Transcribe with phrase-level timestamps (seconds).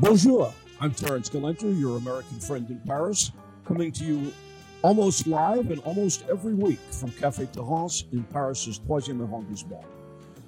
[0.00, 3.32] Bonjour, I'm Terrance Gelenter, your American friend in Paris,
[3.66, 4.32] coming to you
[4.80, 9.84] almost live and almost every week from Café Terrance in Paris's Troisième arrondissement.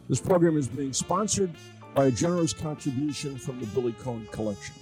[0.08, 1.50] This program is being sponsored
[1.94, 4.74] by a generous contribution from the Billy Cohn Collection.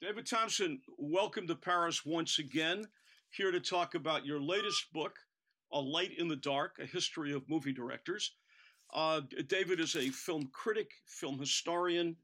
[0.00, 2.84] David Thomson, welcome to Paris once again.
[3.30, 5.14] Here to talk about your latest book,
[5.72, 8.32] A Light in the Dark A History of Movie Directors.
[8.92, 12.16] Uh, David is a film critic, film historian,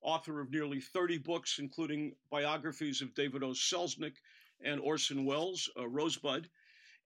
[0.00, 3.50] author of nearly 30 books, including biographies of David O.
[3.50, 4.16] Selznick
[4.62, 6.48] and Orson Welles, uh, Rosebud,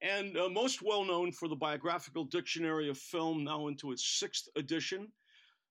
[0.01, 4.49] and uh, most well known for the Biographical Dictionary of Film, now into its sixth
[4.55, 5.11] edition,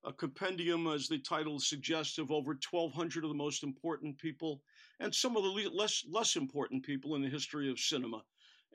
[0.03, 4.61] a compendium, as the title suggests, of over 1,200 of the most important people
[4.99, 8.23] and some of the less less important people in the history of cinema.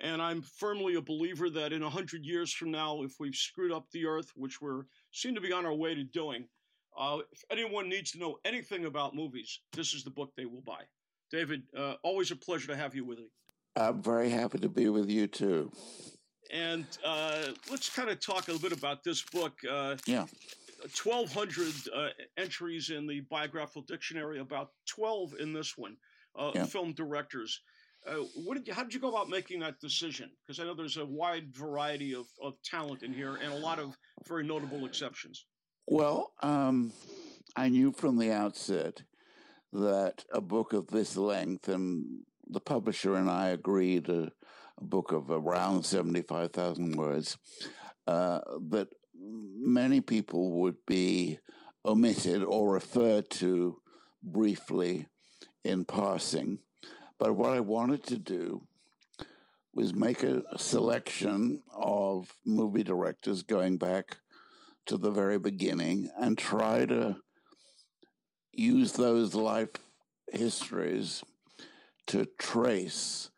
[0.01, 3.87] And I'm firmly a believer that in 100 years from now, if we've screwed up
[3.93, 6.49] the earth, which we're seem to be on our way to doing,
[6.99, 10.63] uh, if anyone needs to know anything about movies, this is the book they will
[10.63, 10.83] buy.
[11.31, 13.31] David, uh, always a pleasure to have you with me.
[13.77, 15.73] I'm very happy to be with you too.
[16.53, 19.55] And uh, let's kind of talk a little bit about this book.
[19.69, 20.27] Uh, yeah.
[21.03, 25.97] 1,200 uh, entries in the biographical dictionary, about 12 in this one,
[26.37, 26.65] uh, yeah.
[26.65, 27.61] film directors.
[28.07, 30.31] Uh, what did you, how did you go about making that decision?
[30.45, 33.79] Because I know there's a wide variety of, of talent in here and a lot
[33.79, 35.47] of very notable exceptions.
[35.87, 36.93] Well, um,
[37.57, 39.03] I knew from the outset
[39.73, 44.33] that a book of this length, and the publisher and I agreed a,
[44.79, 47.39] a book of around 75,000 words,
[48.07, 51.39] uh, that many people would be
[51.85, 53.77] omitted or referred to
[54.23, 55.07] briefly
[55.65, 56.59] in passing.
[57.23, 58.67] But what I wanted to do
[59.73, 64.17] was make a selection of movie directors going back
[64.87, 67.19] to the very beginning and try to
[68.51, 69.69] use those life
[70.33, 71.23] histories
[72.09, 73.31] to trace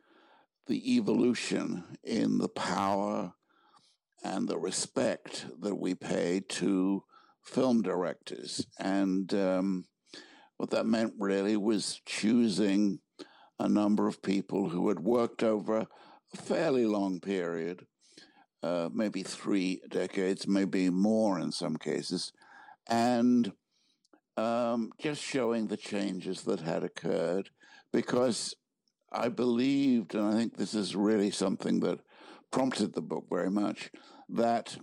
[0.67, 3.35] the evolution in the power
[4.25, 7.05] and the respect that we pay to
[7.43, 8.67] film directors.
[8.79, 9.85] And um,
[10.57, 13.01] what that meant really was choosing
[13.59, 17.87] a number of people who had worked over a fairly long period,
[18.63, 22.33] uh, maybe three decades, maybe more in some cases,
[22.89, 23.53] and
[24.37, 27.51] um, just showing the changes that had occurred
[27.93, 28.55] because
[29.13, 32.01] I believed, and I think this is really something that
[32.51, 33.91] prompted the book very much,
[34.29, 34.77] that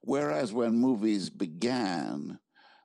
[0.00, 2.38] whereas when movies began,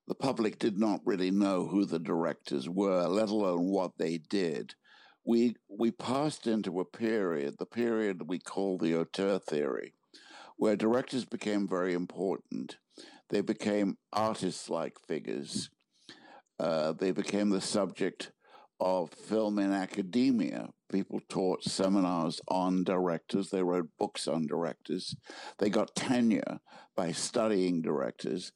[0.08, 4.76] the public did not really know who the directors were, let alone what they did.
[5.26, 9.94] We we passed into a period, the period we call the auteur theory,
[10.56, 12.78] where directors became very important.
[13.30, 15.70] They became artist-like figures.
[16.58, 18.32] Uh, they became the subject
[18.80, 20.70] of film in academia.
[20.90, 23.50] People taught seminars on directors.
[23.50, 25.16] They wrote books on directors.
[25.58, 26.60] They got tenure
[26.96, 28.54] by studying directors.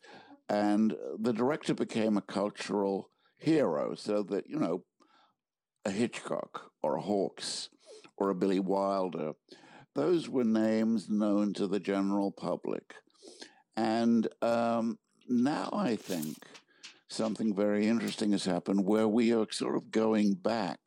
[0.51, 4.83] And the director became a cultural hero so that, you know,
[5.85, 7.69] a Hitchcock or a Hawks
[8.17, 9.31] or a Billy Wilder,
[9.95, 12.95] those were names known to the general public.
[13.77, 16.35] And um, now I think
[17.07, 20.79] something very interesting has happened where we are sort of going back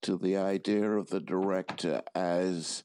[0.00, 2.84] to the idea of the director as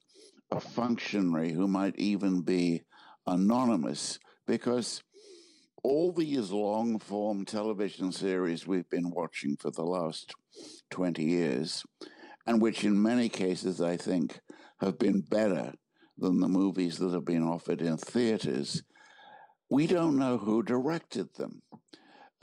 [0.51, 2.81] a functionary who might even be
[3.25, 5.01] anonymous because
[5.83, 10.33] all these long form television series we've been watching for the last
[10.91, 11.83] 20 years,
[12.45, 14.39] and which in many cases I think
[14.79, 15.73] have been better
[16.17, 18.83] than the movies that have been offered in theaters,
[19.69, 21.61] we don't know who directed them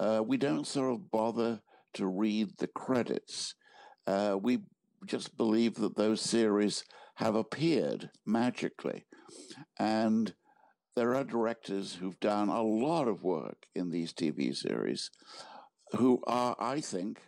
[0.01, 1.61] uh, we don't sort of bother
[1.93, 3.55] to read the credits.
[4.07, 4.61] Uh, we
[5.05, 6.85] just believe that those series
[7.17, 9.05] have appeared magically.
[9.79, 10.35] And
[11.01, 15.11] there are directors who've done a lot of work in these TV series
[15.93, 17.23] who are, I think,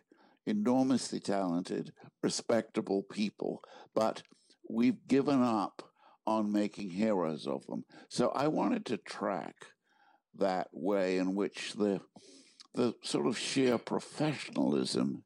[0.44, 1.90] enormously talented,
[2.22, 3.62] respectable people,
[3.94, 4.24] but
[4.68, 5.88] we've given up
[6.26, 7.86] on making heroes of them.
[8.10, 9.54] So I wanted to track
[10.36, 12.02] that way in which the
[12.74, 15.24] the sort of sheer professionalism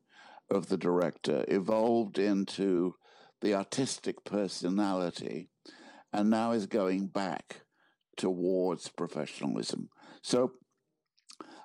[0.52, 2.94] of the director evolved into
[3.40, 5.48] the artistic personality
[6.12, 7.65] and now is going back
[8.16, 9.88] towards professionalism.
[10.22, 10.52] So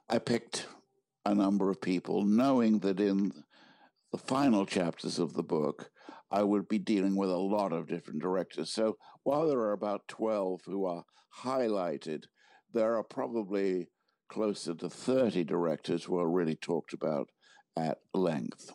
[0.09, 0.67] I picked
[1.25, 3.31] a number of people, knowing that in
[4.11, 5.89] the final chapters of the book,
[6.31, 8.73] I would be dealing with a lot of different directors.
[8.73, 11.03] So while there are about 12 who are
[11.43, 12.23] highlighted,
[12.73, 13.87] there are probably
[14.29, 17.27] closer to 30 directors who are really talked about
[17.77, 18.71] at length.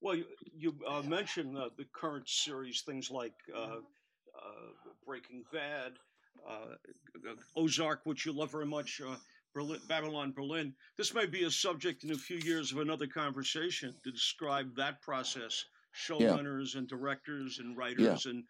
[0.00, 0.24] Well, you,
[0.56, 4.70] you uh, mentioned uh, the current series, things like uh, uh
[5.06, 5.92] Breaking Bad,
[7.56, 9.16] Ozark, which you love very much, uh,
[9.54, 10.74] Berlin, Babylon Berlin.
[10.96, 15.02] This may be a subject in a few years of another conversation to describe that
[15.02, 16.78] process, showrunners yeah.
[16.78, 18.30] and directors and writers yeah.
[18.32, 18.44] and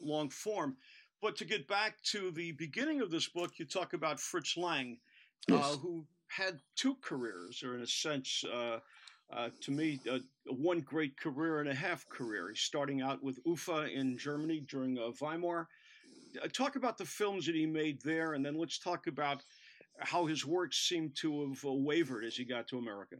[0.00, 0.76] long form.
[1.20, 4.98] But to get back to the beginning of this book, you talk about Fritz Lang,
[5.48, 5.76] yes.
[5.82, 8.80] who had two careers, or in a sense, uh,
[9.32, 12.48] uh, to me, uh, one great career and a half career.
[12.48, 15.68] He's starting out with UFA in Germany during uh, Weimar.
[16.42, 19.42] Uh, talk about the films that he made there, and then let's talk about
[19.98, 23.16] how his work seemed to have uh, wavered as he got to America.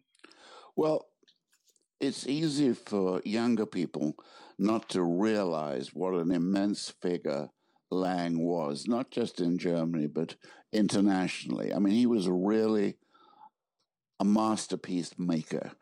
[0.76, 1.06] Well,
[2.00, 4.14] it's easy for younger people
[4.58, 7.48] not to realize what an immense figure
[7.90, 10.34] Lang was, not just in Germany, but
[10.72, 11.72] internationally.
[11.72, 12.96] I mean, he was really
[14.18, 15.72] a masterpiece maker.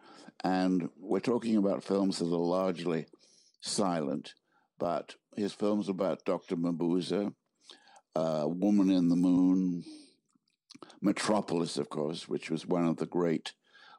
[0.42, 3.06] And we're talking about films that are largely
[3.60, 4.34] silent,
[4.78, 6.56] but his films about Dr.
[6.56, 7.32] Mabuse,
[8.14, 9.84] uh, Woman in the Moon,
[11.00, 13.52] Metropolis, of course, which was one of the great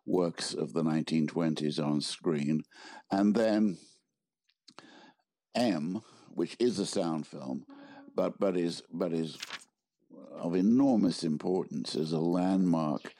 [0.06, 2.64] works of the 1920s on screen,
[3.12, 3.78] and then
[5.56, 7.66] M, which is a sound film,
[8.16, 9.38] but but is but is
[10.38, 13.14] of enormous importance as a landmark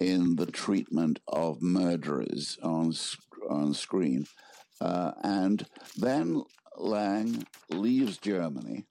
[0.00, 2.92] in the treatment of murderers on
[3.48, 4.24] on screen.
[4.80, 5.66] Uh, and
[5.96, 6.42] then
[6.76, 8.86] Lang leaves Germany.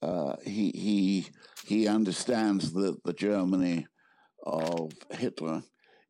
[0.00, 1.26] Uh, he he
[1.64, 3.86] he understands that the Germany
[4.44, 5.62] of Hitler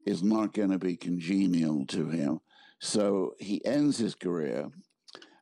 [0.07, 2.41] is not going to be congenial to him.
[2.81, 4.69] So he ends his career,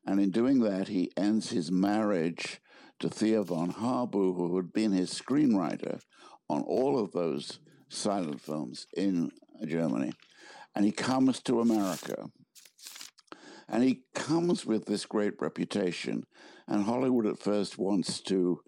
[0.07, 2.61] and in doing that, he ends his marriage
[3.01, 6.01] to Thea von Harbou, who had been his screenwriter
[6.49, 7.59] on all of those
[7.89, 9.31] silent films in
[9.67, 10.13] Germany.
[10.75, 12.31] And he comes to America.
[13.69, 16.25] And he comes with this great reputation.
[16.69, 18.61] And Hollywood at first wants to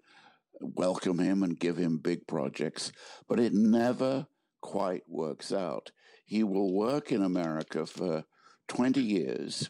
[0.59, 2.91] welcome him and give him big projects,
[3.27, 4.27] but it never
[4.61, 5.91] quite works out.
[6.25, 8.25] He will work in America for
[8.67, 9.69] 20 years,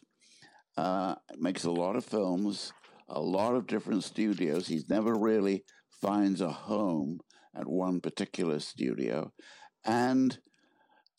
[0.78, 2.74] uh, makes a lot of films,
[3.08, 4.68] a lot of different studios.
[4.68, 5.64] He's never really
[6.02, 7.20] finds a home
[7.56, 9.32] at one particular studio.
[9.86, 10.38] And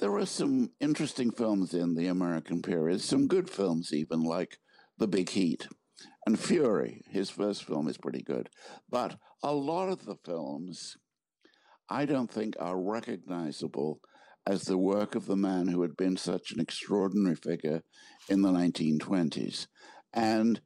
[0.00, 4.58] there are some interesting films in the American period, some good films, even like
[4.98, 5.68] The Big Heat.
[6.26, 8.48] And Fury, his first film, is pretty good.
[8.88, 10.96] But a lot of the films,
[11.90, 14.00] I don't think, are recognizable
[14.46, 17.82] as the work of the man who had been such an extraordinary figure
[18.28, 19.66] in the 1920s.
[20.14, 20.62] And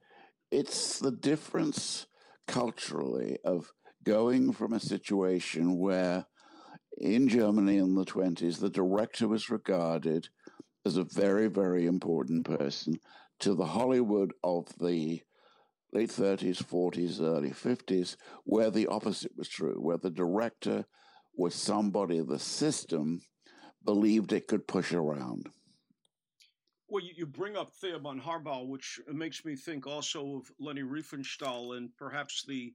[0.52, 2.06] it's the difference
[2.46, 3.72] culturally of
[4.04, 6.26] going from a situation where
[6.98, 10.28] in Germany in the 20s, the director was regarded
[10.86, 12.98] as a very, very important person
[13.40, 15.22] to the Hollywood of the
[15.92, 20.84] late 30s, 40s, early 50s, where the opposite was true, where the director
[21.36, 23.20] was somebody the system
[23.84, 25.48] believed it could push around.
[26.88, 31.76] Well, you, bring up Thea von Harbou, which makes me think also of Leni Riefenstahl
[31.76, 32.72] and perhaps the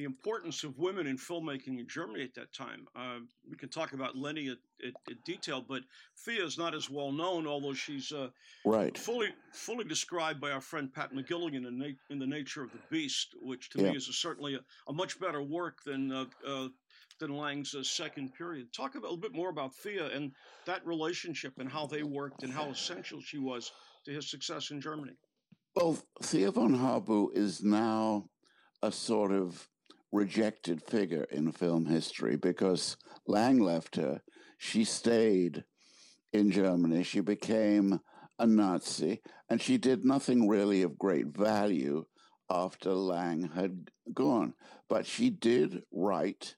[0.00, 2.86] the importance of women in filmmaking in Germany at that time.
[2.96, 3.18] Uh,
[3.50, 4.48] we can talk about Leni
[4.82, 4.94] in
[5.26, 5.82] detail, but
[6.24, 8.28] Thea is not as well known, although she's uh,
[8.64, 12.72] right fully fully described by our friend Pat McGilligan in, na- in the Nature of
[12.72, 13.90] the Beast, which to yeah.
[13.90, 16.68] me is a, certainly a, a, much better work than uh, uh
[17.18, 18.72] than Lang's uh, second period.
[18.72, 20.32] Talk a little bit more about Thea and
[20.64, 23.70] that relationship and how they worked and how essential she was
[24.06, 25.12] to his success in Germany.
[25.76, 28.30] Well, Thea von Harbou is now
[28.82, 29.68] a sort of
[30.12, 34.22] rejected figure in film history because Lang left her.
[34.58, 35.64] She stayed
[36.32, 37.02] in Germany.
[37.02, 38.00] She became
[38.38, 42.04] a Nazi, and she did nothing really of great value
[42.48, 44.54] after Lang had gone.
[44.88, 46.56] But she did write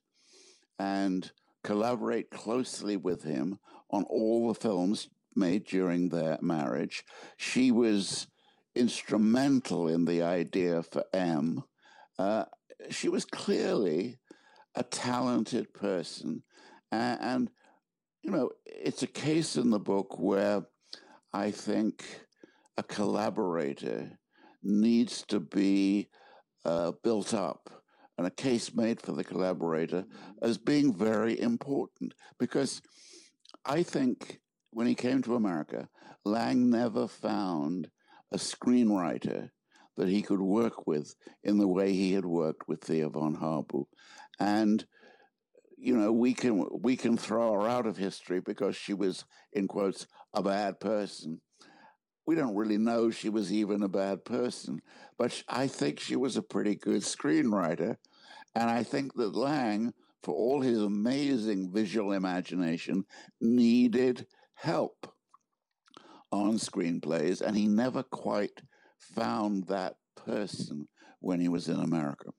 [0.79, 1.31] and
[1.63, 7.03] collaborate closely with him on all the films made during their marriage.
[7.37, 8.27] She was
[8.75, 11.63] instrumental in the idea for M.
[12.17, 12.45] Uh,
[12.89, 14.17] she was clearly
[14.75, 16.43] a talented person.
[16.91, 17.51] And, and,
[18.21, 20.63] you know, it's a case in the book where
[21.33, 22.05] I think
[22.77, 24.17] a collaborator
[24.61, 26.09] needs to be
[26.65, 27.69] uh, built up
[28.17, 30.05] and a case made for the collaborator
[30.41, 32.81] as being very important because
[33.65, 34.39] I think
[34.71, 35.89] when he came to America,
[36.25, 37.89] Lang never found
[38.31, 39.49] a screenwriter
[39.97, 43.85] that he could work with in the way he had worked with Thea von Harbou.
[44.39, 44.85] And
[45.83, 49.67] you know, we can we can throw her out of history because she was, in
[49.67, 51.41] quotes, a bad person.
[52.25, 54.79] We don't really know she was even a bad person,
[55.17, 57.97] but I think she was a pretty good screenwriter,
[58.55, 63.03] and I think that Lang, for all his amazing visual imagination,
[63.41, 65.13] needed help
[66.31, 68.61] on screenplays, and he never quite
[69.15, 70.87] found that person
[71.19, 72.31] when he was in America.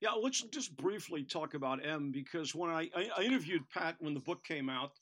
[0.00, 4.20] Yeah, let's just briefly talk about M because when I, I interviewed Pat when the
[4.20, 4.92] book came out,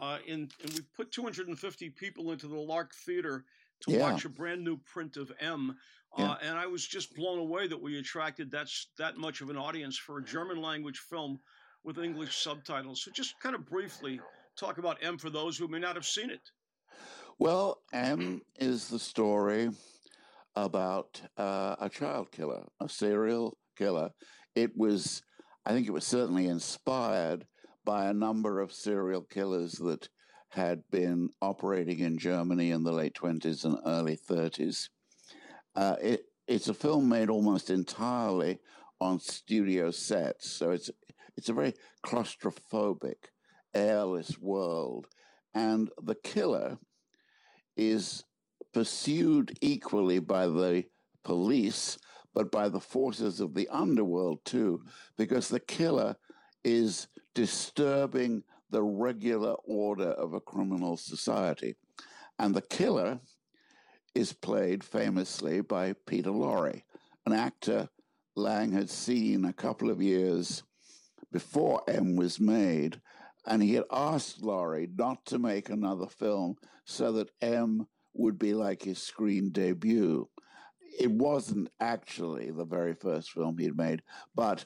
[0.00, 3.44] uh, and, and we put 250 people into the Lark Theater
[3.80, 4.10] to yeah.
[4.10, 5.76] watch a brand new print of M.
[6.16, 6.48] Uh, yeah.
[6.48, 9.96] And I was just blown away that we attracted that, that much of an audience
[9.96, 11.40] for a German language film
[11.84, 13.02] with English subtitles.
[13.02, 14.20] So, just kind of briefly
[14.56, 16.50] talk about M for those who may not have seen it.
[17.40, 19.70] Well, M is the story
[20.56, 24.10] about uh, a child killer, a serial killer.
[24.56, 25.22] It was,
[25.64, 27.46] I think it was certainly inspired
[27.84, 30.08] by a number of serial killers that
[30.48, 34.88] had been operating in Germany in the late 20s and early 30s.
[35.76, 38.58] Uh, it, it's a film made almost entirely
[39.00, 40.90] on studio sets, so it's
[41.36, 43.30] it's a very claustrophobic,
[43.74, 45.06] airless world,
[45.54, 46.78] and the killer
[47.78, 48.24] is
[48.74, 50.84] pursued equally by the
[51.24, 51.98] police
[52.34, 54.84] but by the forces of the underworld too,
[55.16, 56.14] because the killer
[56.62, 61.74] is disturbing the regular order of a criminal society.
[62.38, 63.18] And the killer
[64.14, 66.82] is played famously by Peter Lorre,
[67.26, 67.88] an actor
[68.36, 70.62] Lang had seen a couple of years
[71.32, 73.00] before M was made,
[73.48, 78.54] and he had asked Lorre not to make another film so that M would be
[78.54, 80.28] like his screen debut
[80.98, 84.02] it wasn't actually the very first film he'd made,
[84.34, 84.64] but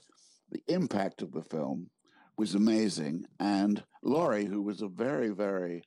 [0.50, 1.90] the impact of the film
[2.38, 3.26] was amazing.
[3.38, 5.84] And Lorre, who was a very, very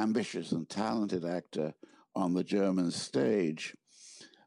[0.00, 1.74] ambitious and talented actor
[2.14, 3.76] on the German stage,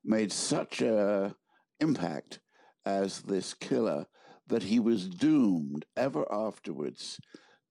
[0.03, 1.35] made such a
[1.79, 2.39] impact
[2.85, 4.07] as this killer
[4.47, 7.19] that he was doomed ever afterwards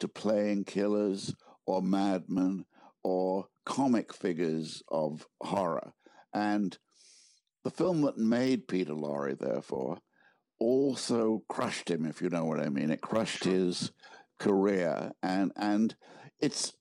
[0.01, 1.35] to playing killers
[1.67, 2.65] or madmen
[3.03, 5.93] or comic figures of horror.
[6.33, 6.77] And
[7.65, 9.99] the film that made Peter Lorre, therefore,
[10.59, 12.91] also crushed him, if you know what I mean.
[12.91, 13.91] It crushed his
[14.39, 15.95] career, and and
[16.41, 16.73] it's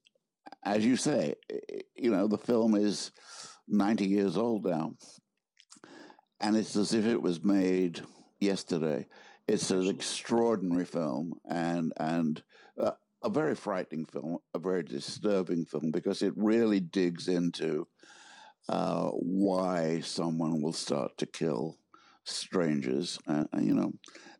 [0.63, 1.35] as you say,
[1.95, 3.11] you know, the film is
[3.67, 4.93] ninety years old now,
[6.39, 8.01] and it's as if it was made
[8.39, 9.07] yesterday.
[9.47, 12.41] It's an extraordinary film, and and
[12.79, 12.91] uh,
[13.23, 17.87] a very frightening film, a very disturbing film because it really digs into
[18.69, 21.77] uh, why someone will start to kill
[22.25, 23.17] strangers.
[23.27, 23.91] Uh, you know,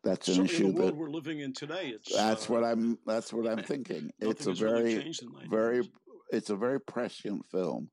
[0.04, 1.96] that's an issue that we're living in today.
[2.16, 2.98] that's uh, what I'm.
[3.06, 4.12] That's what I'm thinking.
[4.20, 5.16] it's a very, really
[5.50, 5.90] very.
[6.32, 7.90] It's a very prescient film,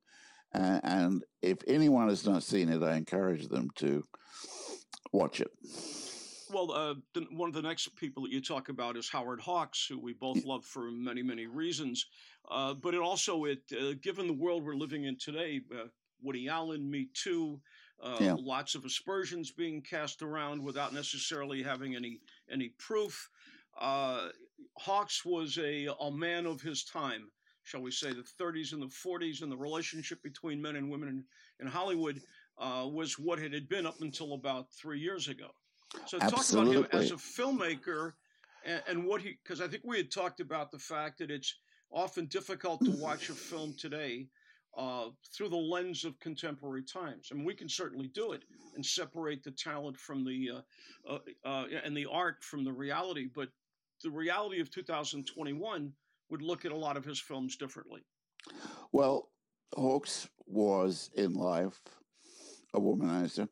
[0.53, 4.05] and, and if anyone has not seen it, I encourage them to
[5.13, 5.51] watch it.
[6.53, 9.87] Well, uh, the, one of the next people that you talk about is Howard Hawks,
[9.87, 12.07] who we both love for many, many reasons.
[12.51, 15.87] Uh, but it also, it uh, given the world we're living in today, uh,
[16.23, 17.61] Woody Allen, Me Too.
[18.03, 18.37] Uh, yeah.
[18.39, 23.29] Lots of aspersions being cast around without necessarily having any any proof.
[23.79, 24.29] Uh,
[24.79, 27.31] Hawks was a a man of his time,
[27.63, 31.09] shall we say, the 30s and the 40s, and the relationship between men and women
[31.09, 31.25] in,
[31.61, 32.23] in Hollywood
[32.59, 35.51] uh, was what it had been up until about three years ago.
[36.07, 36.75] So Absolutely.
[36.75, 38.13] talk about him as a filmmaker
[38.65, 41.55] and, and what he, because I think we had talked about the fact that it's
[41.93, 44.27] often difficult to watch a film today
[44.77, 47.29] uh, through the lens of contemporary times.
[47.31, 48.43] I mean, we can certainly do it
[48.75, 50.51] and separate the talent from the
[51.09, 53.29] uh, uh, uh and the art from the reality.
[53.35, 53.49] But
[54.03, 55.93] the reality of 2021
[56.31, 58.03] would look at a lot of his films differently.
[58.93, 59.31] Well,
[59.75, 61.81] Hawks was in life
[62.75, 63.49] a womanizer,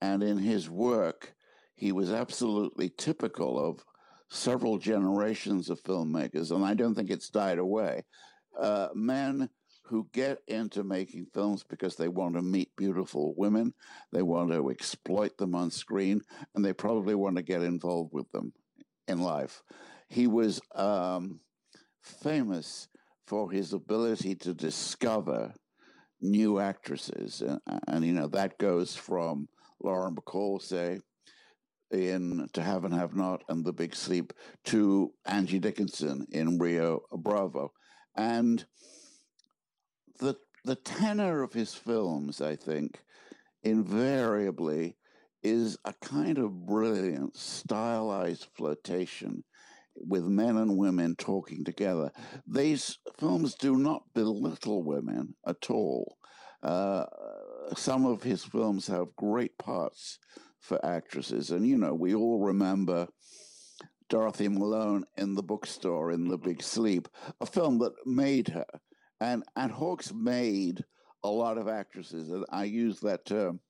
[0.00, 1.34] and in his work,
[1.80, 3.82] he was absolutely typical of
[4.28, 8.04] several generations of filmmakers, and I don't think it's died away.
[8.60, 9.48] Uh, men
[9.84, 13.72] who get into making films because they want to meet beautiful women,
[14.12, 16.20] they want to exploit them on screen,
[16.54, 18.52] and they probably want to get involved with them
[19.08, 19.62] in life.
[20.10, 21.40] He was um,
[22.02, 22.88] famous
[23.26, 25.54] for his ability to discover
[26.20, 27.58] new actresses, and,
[27.88, 29.48] and you know that goes from
[29.82, 31.00] Lauren Bacall, say,
[31.90, 34.32] in To Have and Have Not and The Big Sleep,
[34.66, 37.72] to Angie Dickinson in Rio Bravo,
[38.16, 38.64] and
[40.18, 43.02] the the tenor of his films, I think,
[43.62, 44.96] invariably
[45.42, 49.44] is a kind of brilliant, stylized flirtation
[49.96, 52.12] with men and women talking together.
[52.46, 56.16] These films do not belittle women at all.
[56.62, 57.06] Uh,
[57.74, 60.18] some of his films have great parts
[60.60, 63.08] for actresses, and you know, we all remember
[64.10, 67.08] Dorothy Malone in the bookstore in The Big Sleep,
[67.40, 68.66] a film that made her.
[69.20, 70.84] And, and Hawks made
[71.22, 73.60] a lot of actresses, and I use that term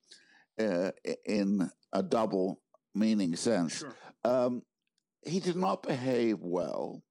[0.59, 0.93] uh,
[1.27, 2.61] in a double
[2.95, 3.79] meaning sense.
[3.79, 3.95] Sure.
[4.25, 4.63] Um,
[5.25, 7.03] he did not behave well,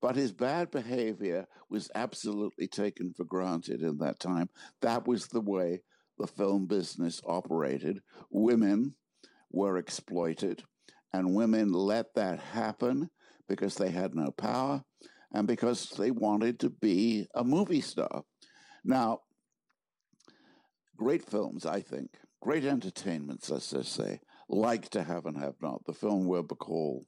[0.00, 4.48] but his bad behavior was absolutely taken for granted in that time.
[4.80, 5.82] That was the way
[6.18, 8.00] the film business operated.
[8.30, 8.94] Women
[9.52, 10.62] were exploited,
[11.12, 13.10] and women let that happen
[13.48, 14.82] because they had no power
[15.32, 18.22] and because they wanted to be a movie star.
[18.84, 19.20] Now,
[20.96, 25.84] great films, I think, great entertainments, let's just say, like To Have and Have Not,
[25.86, 27.02] the film where Bacall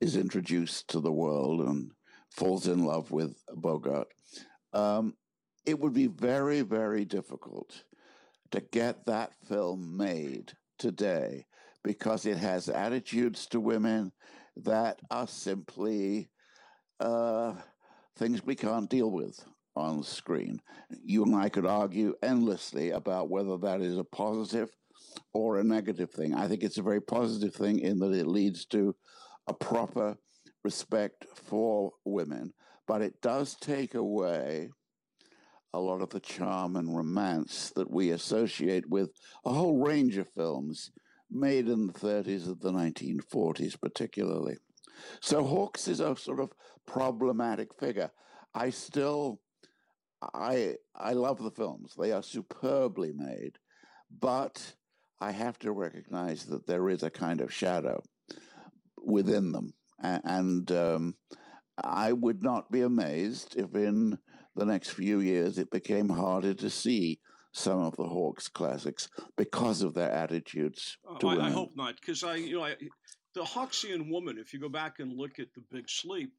[0.00, 1.90] is introduced to the world and
[2.30, 4.08] falls in love with Bogart.
[4.72, 5.14] Um,
[5.64, 7.84] it would be very, very difficult
[8.50, 11.46] to get that film made today
[11.84, 14.10] because it has attitudes to women
[14.56, 16.30] that are simply
[16.98, 17.52] uh,
[18.16, 19.38] things we can't deal with
[19.76, 20.60] on screen.
[21.04, 24.70] You and I could argue endlessly about whether that is a positive
[25.32, 26.34] or a negative thing.
[26.34, 28.96] I think it's a very positive thing in that it leads to
[29.46, 30.16] a proper
[30.62, 32.54] respect for women,
[32.86, 34.70] but it does take away
[35.74, 39.10] a lot of the charm and romance that we associate with
[39.44, 40.92] a whole range of films
[41.34, 44.56] made in the 30s and the 1940s, particularly.
[45.20, 46.52] So Hawks is a sort of
[46.86, 48.10] problematic figure.
[48.54, 49.40] I still,
[50.32, 51.94] I I love the films.
[51.98, 53.58] They are superbly made,
[54.10, 54.74] but
[55.20, 58.02] I have to recognize that there is a kind of shadow
[59.04, 61.16] within them, and um,
[61.82, 64.18] I would not be amazed if in
[64.54, 67.20] the next few years it became harder to see
[67.54, 70.98] some of the Hawks classics because of their attitudes.
[71.08, 72.74] Uh, I, I, hope not, because I, you know, I,
[73.34, 74.38] the Hawksian woman.
[74.38, 76.32] If you go back and look at the Big Sleep,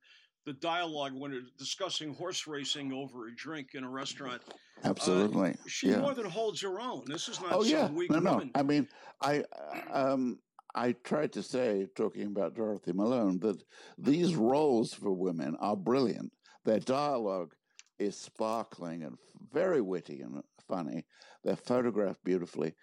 [0.45, 4.41] the dialogue when they're discussing horse racing over a drink in a restaurant.
[4.49, 5.99] Uh, Absolutely, uh, she yeah.
[5.99, 7.03] more than holds her own.
[7.07, 7.89] This is not oh, some yeah.
[7.89, 8.51] weak no, woman.
[8.53, 8.87] No, I mean,
[9.21, 9.43] I
[9.91, 10.37] um,
[10.75, 13.63] I tried to say, talking about Dorothy Malone, that
[13.97, 16.33] these roles for women are brilliant.
[16.65, 17.53] Their dialogue
[17.99, 19.17] is sparkling and
[19.53, 21.05] very witty and funny.
[21.43, 22.73] They're photographed beautifully.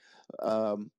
[0.40, 0.90] Um,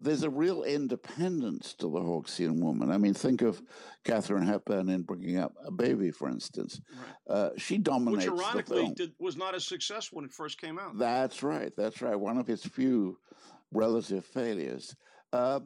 [0.00, 2.90] there's a real independence to the Hawksian woman.
[2.90, 3.62] I mean, think of
[4.04, 6.80] Katharine Hepburn in bringing up a baby, for instance.
[6.92, 7.36] Right.
[7.36, 8.30] Uh, she dominates.
[8.30, 10.98] Which ironically did, was not a success when it first came out.
[10.98, 11.72] That's right.
[11.76, 12.18] That's right.
[12.18, 13.18] One of his few
[13.72, 14.94] relative failures.
[15.32, 15.60] Uh,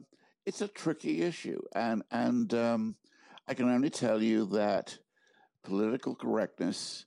[0.45, 2.95] it's a tricky issue, and and um,
[3.47, 4.97] I can only tell you that
[5.63, 7.05] political correctness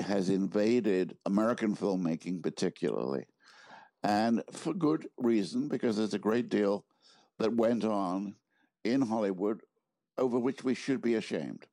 [0.00, 3.26] has invaded American filmmaking, particularly
[4.02, 6.84] and for good reason, because there's a great deal
[7.38, 8.34] that went on
[8.84, 9.60] in Hollywood
[10.16, 11.66] over which we should be ashamed.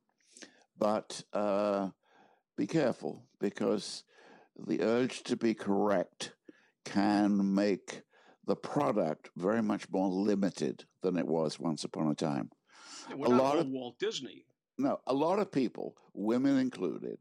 [0.78, 1.90] But uh,
[2.58, 4.04] be careful, because
[4.58, 6.34] the urge to be correct
[6.86, 8.02] can make
[8.46, 12.50] the product very much more limited than it was once upon a time.
[13.10, 14.46] Yeah, a lot of Walt Disney.
[14.78, 17.18] No, a lot of people, women included,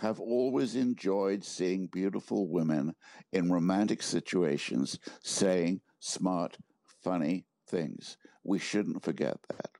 [0.00, 2.94] have always enjoyed seeing beautiful women
[3.32, 6.56] in romantic situations saying smart,
[7.02, 8.16] funny things.
[8.44, 9.70] We shouldn't forget that.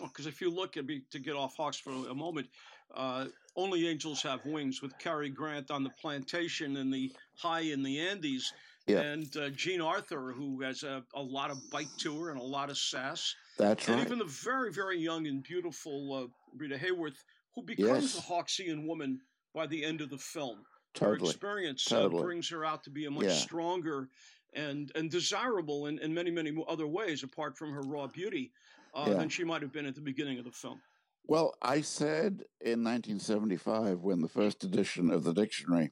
[0.00, 2.48] Because if you look at me to get off Hawks for a moment,
[2.94, 3.26] uh,
[3.56, 7.98] Only Angels Have Wings with Cary Grant on the plantation in the high in the
[8.00, 8.52] Andes,
[8.86, 9.00] yeah.
[9.00, 12.44] and uh, Jean Arthur, who has a, a, lot of bite to her and a
[12.44, 13.34] lot of sass.
[13.58, 14.06] That's and right.
[14.06, 16.26] even the very, very young and beautiful uh,
[16.56, 17.16] Rita Hayworth,
[17.54, 18.18] who becomes yes.
[18.18, 19.20] a Hawksian woman
[19.56, 20.58] by the end of the film.
[20.94, 21.18] Totally.
[21.18, 22.20] Her experience totally.
[22.20, 23.32] uh, brings her out to be a much yeah.
[23.32, 24.08] stronger
[24.54, 28.52] and and desirable in, in many many other ways apart from her raw beauty
[28.94, 29.14] uh, Yeah.
[29.14, 30.80] than she might have been at the beginning of the film.
[31.24, 35.90] Well, I said in 1975, when the first edition of the dictionary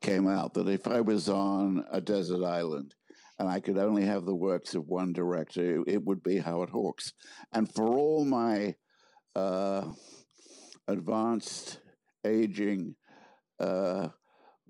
[0.00, 2.94] came out, that if I was on a desert island
[3.40, 6.70] and I could only have the works of one director, it, it would be Howard
[6.70, 7.12] Hawks.
[7.52, 8.76] And for all my
[9.34, 9.88] uh,
[10.86, 11.80] advanced
[12.24, 12.94] aging
[13.60, 14.08] uh,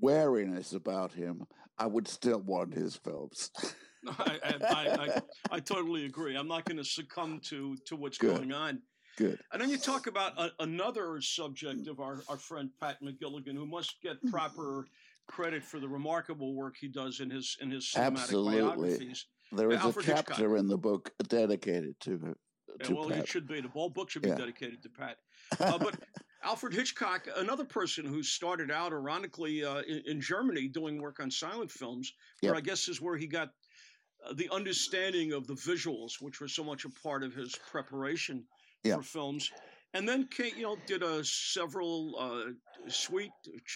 [0.00, 1.46] wariness about him,
[1.78, 3.50] I would still want his films.
[4.06, 6.36] I, I, I, I, totally agree.
[6.36, 8.36] I'm not going to succumb to to what's Good.
[8.36, 8.82] going on.
[9.16, 9.38] Good.
[9.52, 13.66] And then you talk about a, another subject of our, our friend Pat McGilligan, who
[13.66, 14.86] must get proper
[15.26, 18.60] credit for the remarkable work he does in his in his cinematic Absolutely.
[18.60, 19.26] biographies.
[19.52, 20.58] There is Alfred a chapter Hitchcock.
[20.58, 22.36] in the book dedicated to her.
[22.80, 23.18] Yeah, well, Pat.
[23.18, 23.60] it should be.
[23.60, 24.34] The whole book should be Yeah.
[24.34, 25.16] dedicated to Pat.
[25.60, 25.96] Uh, but
[26.44, 31.30] Alfred Hitchcock, another person who started out, ironically, uh, in, in Germany doing work on
[31.30, 32.54] silent films, where.
[32.54, 33.48] I guess is where he got
[34.28, 38.44] uh, the understanding of the visuals, which were so much a part of his preparation
[38.96, 39.50] for films.
[39.94, 43.30] And then, Kate, you know, did a several uh, suite,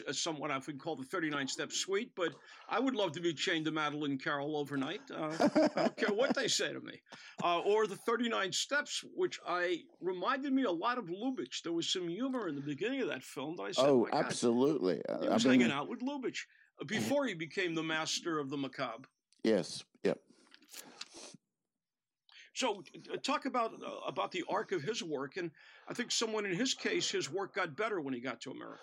[0.06, 2.34] uh, somewhat I would call the 39 step suite, but
[2.68, 5.00] I would love to be chained to Madeleine Carroll overnight.
[5.14, 7.00] Uh, I don't care what they say to me.
[7.42, 11.62] Uh, or the 39 Steps, which I reminded me a lot of Lubitsch.
[11.62, 14.10] There was some humor in the beginning of that film that I said, oh, my
[14.10, 15.00] God, absolutely.
[15.20, 16.40] he I was mean, hanging out with Lubitsch
[16.80, 19.08] uh, before he became the master of the macabre.
[19.44, 19.84] Yes.
[22.58, 25.52] So, uh, talk about uh, about the arc of his work, and
[25.86, 28.80] I think someone in his case, his work got better when he got to America.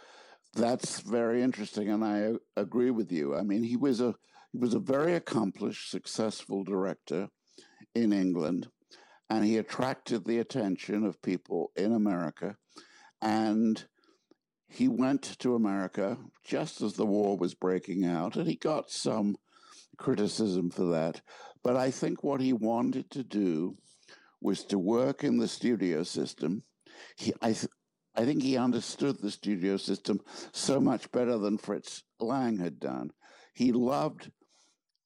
[0.53, 3.35] That's very interesting, and I uh, agree with you.
[3.35, 4.15] I mean, he was a
[4.53, 7.27] he was a very accomplished, successful director
[7.93, 8.69] in England,
[9.29, 12.55] and he attracted the attention of people in America.
[13.21, 13.83] And
[14.69, 19.35] he went to America just as the war was breaking out, and he got some
[19.97, 21.19] criticism for that.
[21.65, 23.75] But I think what he wanted to do
[24.39, 26.61] was to work in the studio system.
[27.17, 27.73] He, I, th-
[28.15, 30.19] I think he understood the studio system
[30.51, 33.09] so much better than Fritz Lang had done.
[33.55, 34.29] He loved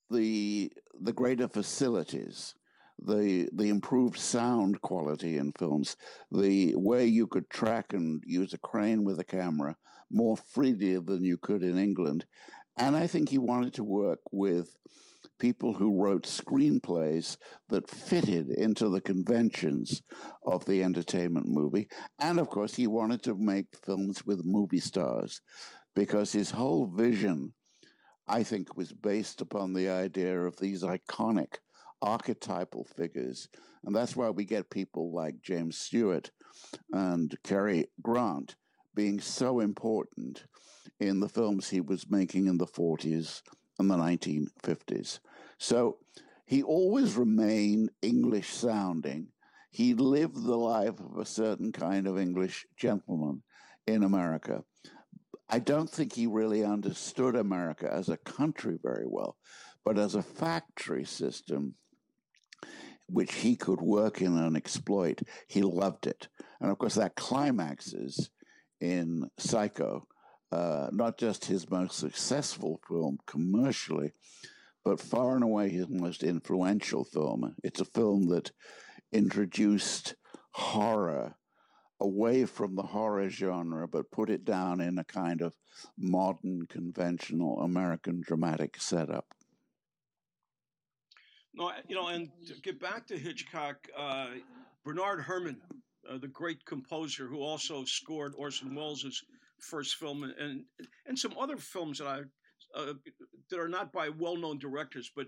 [0.10, 0.69] the
[1.00, 2.56] the greater facilities,
[3.02, 5.95] the the improved sound quality in films,
[6.30, 9.78] the way you could track and use a crane with a camera
[10.12, 12.26] more freely than you could in England.
[12.76, 14.76] And I think he wanted to work with
[15.39, 17.38] people who wrote screenplays
[17.69, 20.02] that fitted into the conventions
[20.45, 21.88] of the entertainment movie.
[22.19, 25.41] And of course, he wanted to make films with movie stars
[25.95, 27.54] because his whole vision,
[28.28, 31.56] I think, was based upon the idea of these iconic
[32.02, 33.49] archetypal figures.
[33.86, 36.32] And that's why we get people like James Stewart
[36.91, 38.56] and Cary Grant
[38.95, 40.45] being so important
[40.99, 43.41] in the films he was making in the 40s
[43.80, 45.19] and the 1950s.
[45.60, 45.98] So
[46.45, 49.28] he always remained English sounding.
[49.69, 53.43] He lived the life of a certain kind of English gentleman
[53.86, 54.63] in America.
[55.50, 59.36] I don't think he really understood America as a country very well,
[59.84, 61.76] but as a factory system,
[63.08, 66.30] which he could work in and exploit, he loved it.
[66.62, 68.30] And of course, that climaxes
[68.80, 70.08] in Psycho,
[70.52, 74.13] uh, not just his most successful film commercially,
[74.84, 77.56] but far and away his most influential film.
[77.63, 78.52] It's a film that
[79.12, 80.15] introduced
[80.52, 81.36] horror
[82.00, 85.54] away from the horror genre, but put it down in a kind of
[85.98, 89.26] modern, conventional American dramatic setup.
[91.54, 94.28] No, you know, and to get back to Hitchcock, uh,
[94.86, 95.60] Bernard Herrmann,
[96.10, 99.24] uh, the great composer who also scored Orson Welles'
[99.60, 100.63] first film, and, and
[101.06, 102.22] and some other films that I
[102.75, 102.93] uh,
[103.49, 105.27] that are not by well-known directors, but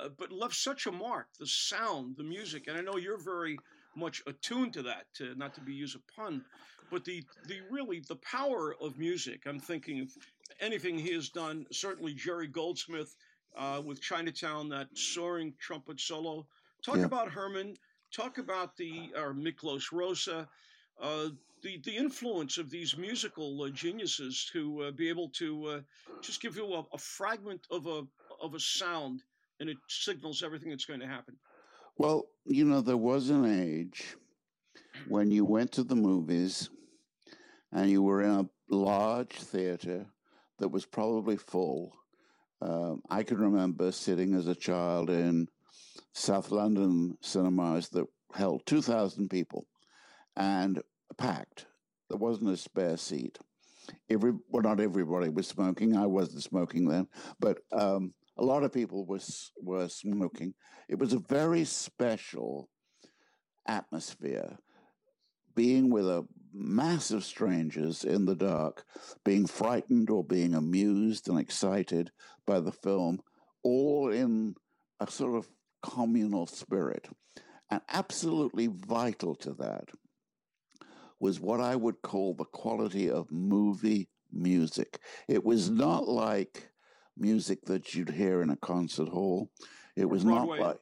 [0.00, 1.26] uh, but left such a mark.
[1.38, 3.58] The sound, the music, and I know you're very
[3.94, 5.06] much attuned to that.
[5.16, 6.44] To, not to be used a pun,
[6.90, 9.42] but the the really the power of music.
[9.46, 10.10] I'm thinking of
[10.60, 11.66] anything he has done.
[11.72, 13.14] Certainly Jerry Goldsmith
[13.56, 16.46] uh, with Chinatown, that soaring trumpet solo.
[16.84, 17.04] Talk Yeah.
[17.04, 17.76] about Herrmann.
[18.14, 20.48] Talk about the or Miklós Rózsa.
[21.62, 25.80] The, the influence of these musical uh, geniuses to uh, be able to uh,
[26.20, 28.02] just give you a, a fragment of a
[28.40, 29.22] of a sound
[29.60, 31.36] and it signals everything that's going to happen.
[31.96, 34.16] Well, you know, there was an age
[35.06, 36.68] when you went to the movies
[37.70, 40.06] and you were in a large theater
[40.58, 41.92] that was probably full.
[42.60, 45.46] Um, I can remember sitting as a child in
[46.12, 49.66] South London cinemas that held 2,000 people
[50.36, 50.80] and
[51.12, 51.66] packed.
[52.08, 53.38] There wasn't a spare seat.
[54.10, 55.96] Every well, not everybody was smoking.
[55.96, 57.08] I wasn't smoking then,
[57.40, 60.54] but um, a lot of people was were smoking.
[60.88, 62.68] It was a very special
[63.66, 64.58] atmosphere.
[65.54, 68.84] Being with a mass of strangers in the dark,
[69.24, 72.10] being frightened or being amused and excited
[72.46, 73.20] by the film,
[73.62, 74.54] all in
[75.00, 75.48] a sort of
[75.82, 77.08] communal spirit.
[77.70, 79.88] And absolutely vital to that
[81.22, 84.98] was what I would call the quality of movie music.
[85.28, 85.78] It was mm-hmm.
[85.78, 86.68] not like
[87.16, 89.48] music that you'd hear in a concert hall.
[89.94, 90.58] It was Broadway.
[90.58, 90.78] not like,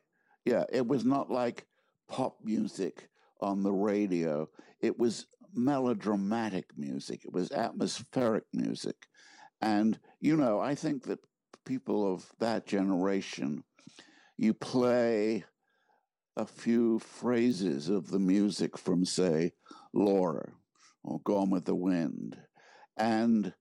[0.47, 1.67] yeah, it was not like
[2.09, 3.11] pop music
[3.43, 4.49] on the radio.
[4.81, 7.27] It was melodramatic music.
[7.27, 8.97] It was atmospheric music.
[9.61, 11.19] And, you know, I think that
[11.67, 13.63] people of that generation,
[14.39, 15.45] you play
[16.39, 19.53] a few phrases of the music from, say,
[19.93, 20.53] Laura
[21.05, 22.37] or Gone with the Wind,
[22.97, 23.53] and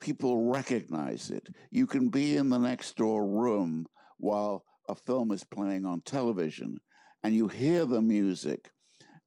[0.00, 1.48] people recognize it.
[1.70, 3.86] You can be in the next door room
[4.18, 6.78] while a film is playing on television
[7.22, 8.70] and you hear the music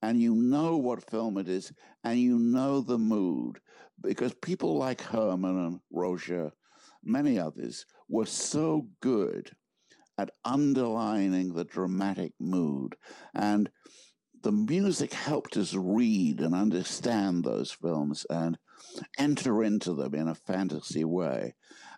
[0.01, 1.71] and you know what film it is
[2.03, 3.59] and you know the mood
[4.01, 6.51] because people like Herrmann and Roger,
[7.03, 9.49] many others, were so good
[10.19, 12.95] at underlining the dramatic mood.
[13.33, 13.69] And
[14.43, 18.57] the music helped us read and understand those films and
[19.17, 21.55] enter into them in a fantasy way.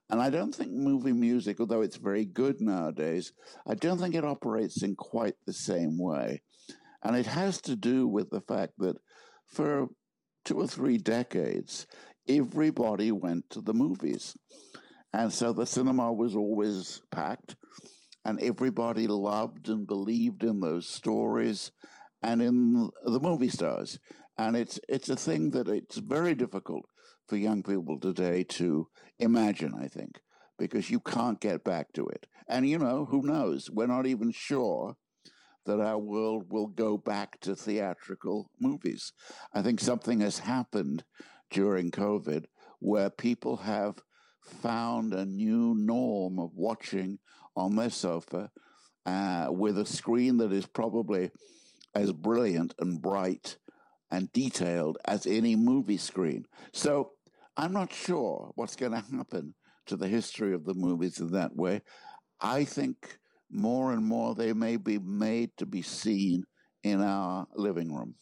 [0.10, 3.32] And I don't think movie music, although it's very good nowadays,
[3.68, 6.42] I don't think it operates in quite the same way.
[7.04, 8.98] And it has to do with the fact that
[9.46, 9.88] for
[10.46, 11.86] two or three decades,
[12.28, 14.36] everybody went to the movies.
[15.14, 17.56] And so the cinema was always packed,
[18.26, 21.72] and everybody loved and believed in those stories
[22.22, 24.00] and in the movie stars.
[24.38, 26.86] And it's it's a thing that it's very difficult
[27.28, 28.88] for young people today to
[29.20, 30.20] imagine, I think,
[30.58, 32.26] because you can't get back to it.
[32.48, 33.70] And you know, who knows?
[33.70, 34.96] We're not even sure
[35.66, 39.14] that our world will go back to theatrical movies.
[39.54, 41.04] I think something has happened
[41.52, 42.46] during COVID
[42.80, 44.00] where people have
[44.42, 47.20] found a new norm of watching
[47.56, 48.50] on their sofa
[49.06, 51.30] uh, with a screen that is probably
[51.96, 53.58] as brilliant and bright
[54.12, 56.46] and detailed as any movie screen.
[56.74, 57.12] So
[57.58, 59.54] I'm not sure what's going to happen
[59.88, 61.82] to the history of the movies in that way.
[62.42, 63.20] I think
[63.52, 66.44] more and more they may be made to be seen
[66.84, 68.16] in our living room.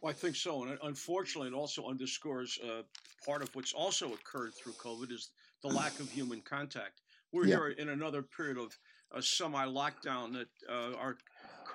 [0.00, 2.82] Well, I think so, and unfortunately, it also underscores uh,
[3.24, 5.30] part of what's also occurred through COVID is
[5.62, 7.00] the lack of human contact.
[7.32, 7.56] We're yeah.
[7.56, 8.76] here in another period of
[9.12, 11.16] a semi-lockdown that uh, our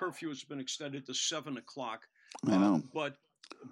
[0.02, 2.06] curfew has been extended to seven o'clock.
[2.46, 3.16] I know, uh, but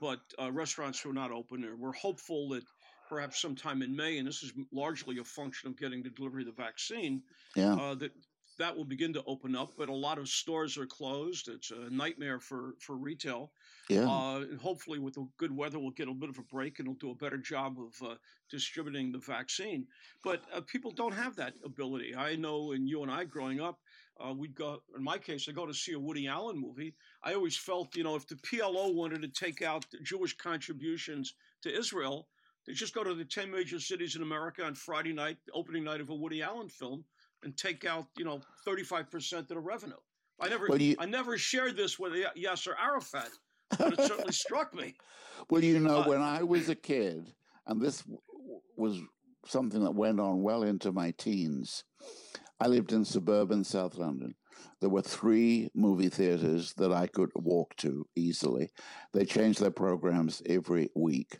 [0.00, 1.66] but uh, restaurants are not open.
[1.78, 2.64] We're hopeful that
[3.08, 6.54] perhaps sometime in May, and this is largely a function of getting the delivery of
[6.54, 7.22] the vaccine,
[7.56, 7.74] yeah.
[7.74, 8.12] Uh, that
[8.58, 9.72] that will begin to open up.
[9.76, 11.48] But a lot of stores are closed.
[11.48, 13.50] It's a nightmare for for retail.
[13.88, 14.08] Yeah.
[14.08, 16.86] Uh, and hopefully, with the good weather, we'll get a bit of a break and
[16.86, 18.14] we'll do a better job of uh,
[18.50, 19.86] distributing the vaccine.
[20.22, 22.14] But uh, people don't have that ability.
[22.14, 23.80] I know, in you and I growing up,
[24.24, 24.82] uh, we'd go.
[24.96, 26.94] In my case, I go to see a Woody Allen movie.
[27.22, 31.76] I always felt, you know, if the PLO wanted to take out Jewish contributions to
[31.76, 32.28] Israel,
[32.66, 35.84] they just go to the ten major cities in America on Friday night, the opening
[35.84, 37.04] night of a Woody Allen film,
[37.42, 39.94] and take out, you know, thirty-five percent of the revenue.
[40.40, 43.28] I never, you, I never shared this with Yasser Arafat,
[43.78, 44.94] but it certainly struck me.
[45.50, 47.26] Well, you know, uh, when I was a kid,
[47.66, 48.02] and this
[48.76, 49.00] was
[49.46, 51.84] something that went on well into my teens.
[52.62, 54.34] I lived in suburban South London.
[54.80, 58.68] There were three movie theaters that I could walk to easily.
[59.14, 61.38] They changed their programs every week.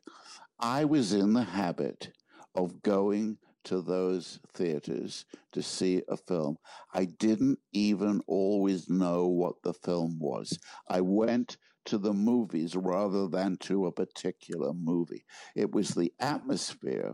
[0.58, 2.12] I was in the habit
[2.54, 6.56] of going to those theaters to see a film.
[6.94, 10.58] I didn't even always know what the film was.
[10.88, 15.26] I went to the movies rather than to a particular movie.
[15.54, 17.12] It was the atmosphere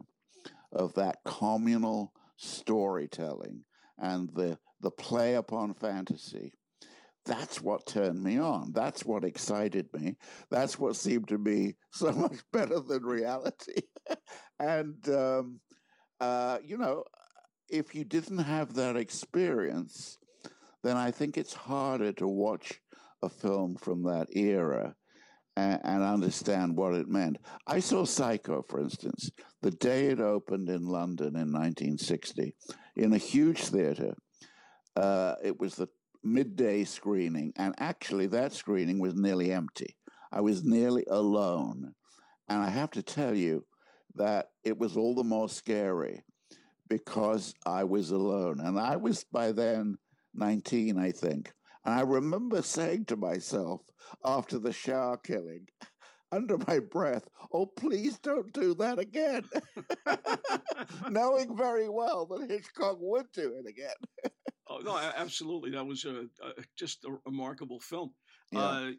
[0.70, 3.64] of that communal storytelling
[3.98, 6.52] and the the play upon fantasy.
[7.24, 8.72] That's what turned me on.
[8.72, 10.16] That's what excited me.
[10.50, 13.82] That's what seemed to be so much better than reality.
[14.58, 15.60] And um,
[16.20, 17.04] uh, you know
[17.68, 20.18] if you didn't have that experience
[20.84, 22.80] then i think it's harder to watch
[23.22, 24.94] a film from that era
[25.56, 27.38] and, and understand what it meant.
[27.66, 29.30] I saw Psycho, for instance,
[29.62, 32.54] the day it opened in London in 1960
[32.96, 34.14] in a huge theater.
[34.94, 35.88] Uh, it was the
[36.24, 39.96] midday screening, and actually, that screening was nearly empty.
[40.32, 41.94] I was nearly alone.
[42.48, 43.64] And I have to tell you
[44.14, 46.22] that it was all the more scary
[46.88, 48.60] because I was alone.
[48.60, 49.96] And I was by then
[50.34, 51.52] 19, I think.
[51.84, 53.82] And I remember saying to myself
[54.24, 55.66] after the shower killing,
[56.32, 59.44] under my breath, oh, please don't do that again.
[61.10, 64.32] Knowing very well that Hitchcock would do it again.
[64.68, 65.70] oh, no, absolutely.
[65.70, 68.12] That was a, a just a remarkable film.
[68.52, 68.60] Yeah.
[68.60, 68.90] Uh,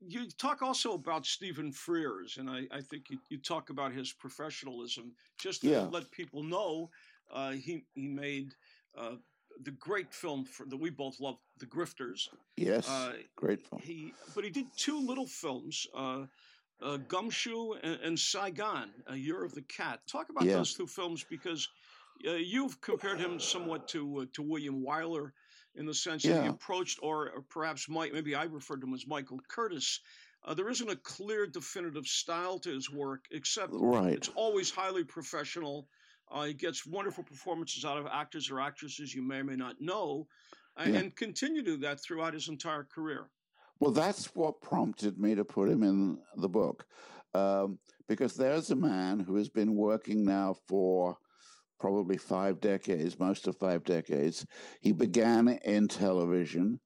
[0.00, 4.12] you talk also about Stephen Frears, and I, I think you, you, talk about his
[4.12, 5.12] professionalism.
[5.40, 5.88] Just to yeah.
[5.90, 6.90] let people know,
[7.32, 8.52] uh, he he made
[8.96, 9.16] uh,
[9.62, 12.28] the great film for, that we both love, The Grifters.
[12.56, 13.80] Yes, uh, great film.
[13.82, 15.86] He, but he did two little films.
[15.94, 16.26] Uh,
[16.82, 20.00] uh, Gumshoe and, and, Saigon, A Year of the Cat.
[20.08, 20.56] Talk about Yeah.
[20.56, 21.68] those two films because
[22.26, 25.32] uh, you've compared him somewhat to uh, to William Wyler
[25.74, 28.94] in the sense that he approached, or, or perhaps Mike, maybe I referred to him
[28.94, 30.00] as Michael Curtiz.
[30.44, 34.14] Uh, there isn't a clear, definitive style to his work, except Right.
[34.14, 35.88] it's always highly professional.
[36.32, 39.80] Uh, he gets wonderful performances out of actors or actresses you may or may not
[39.80, 40.26] know,
[40.78, 41.00] uh, Yeah.
[41.00, 43.30] and continue to do that throughout his entire career.
[43.80, 46.86] Well, that's what prompted me to put him in the book.
[47.34, 51.16] Um, because there's a man who has been working now for
[51.80, 54.46] probably five decades, most of five decades.
[54.80, 56.80] He began in television,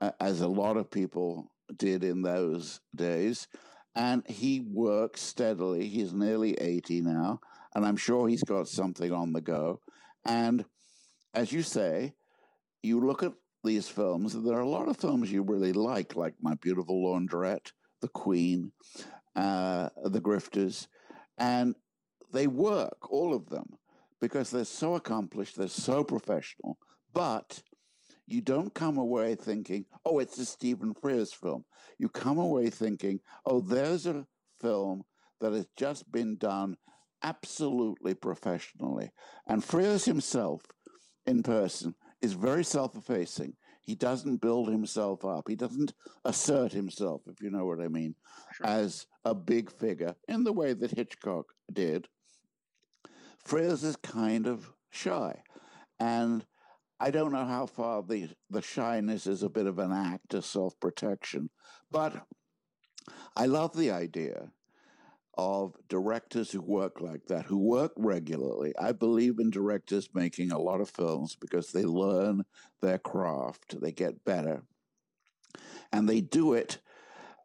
[0.00, 3.48] uh, as a lot of people did in those days,
[3.94, 5.88] and he works steadily.
[5.88, 7.40] He's nearly 80 now,
[7.74, 9.80] and I'm sure he's got something on the go.
[10.24, 10.64] And
[11.34, 12.14] as you say,
[12.82, 13.32] you look at
[13.64, 17.70] these films, there are a lot of films you really like, like My Beautiful Laundrette,
[18.00, 18.72] The Queen,
[19.36, 20.88] uh, The Grifters,
[21.38, 21.74] and
[22.32, 23.66] they work, all of them,
[24.20, 26.78] because they're so accomplished, they're so professional,
[27.12, 27.62] but
[28.26, 31.64] you don't come away thinking, oh, it's a Stephen Frears film.
[31.98, 34.26] You come away thinking, oh, there's a
[34.60, 35.02] film
[35.40, 36.76] that has just been done
[37.22, 39.10] absolutely professionally.
[39.46, 40.62] And Frears himself,
[41.26, 43.54] in person, is very self effacing.
[43.80, 45.92] He doesn't build himself up, he doesn't
[46.24, 48.14] assert himself, if you know what I mean,
[48.52, 48.66] Sure.
[48.66, 52.08] as a big figure in the way that Hitchcock did.
[53.44, 55.42] Frears is kind of shy.
[55.98, 56.46] And
[57.00, 60.44] I don't know how far the, the shyness is a bit of an act of
[60.44, 61.50] self protection,
[61.90, 62.24] but
[63.36, 64.52] I love the idea
[65.38, 68.72] of directors who work like that, who work regularly.
[68.78, 72.44] I believe in directors making a lot of films because they learn
[72.80, 74.62] their craft, they get better,
[75.92, 76.78] and they do it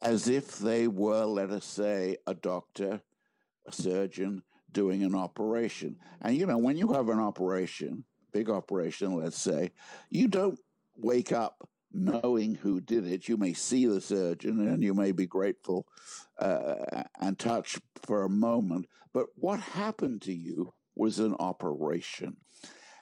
[0.02, 3.02] as if they were, let us say, a doctor,
[3.66, 5.98] a surgeon doing an operation.
[6.22, 9.72] And you know, when you have an operation, big operation, let's say,
[10.10, 10.60] you don't
[10.96, 13.28] wake up knowing who did it.
[13.28, 15.88] You may see the surgeon and you may be grateful
[16.40, 22.38] uh, and touched for a moment, but what happened to you was an operation.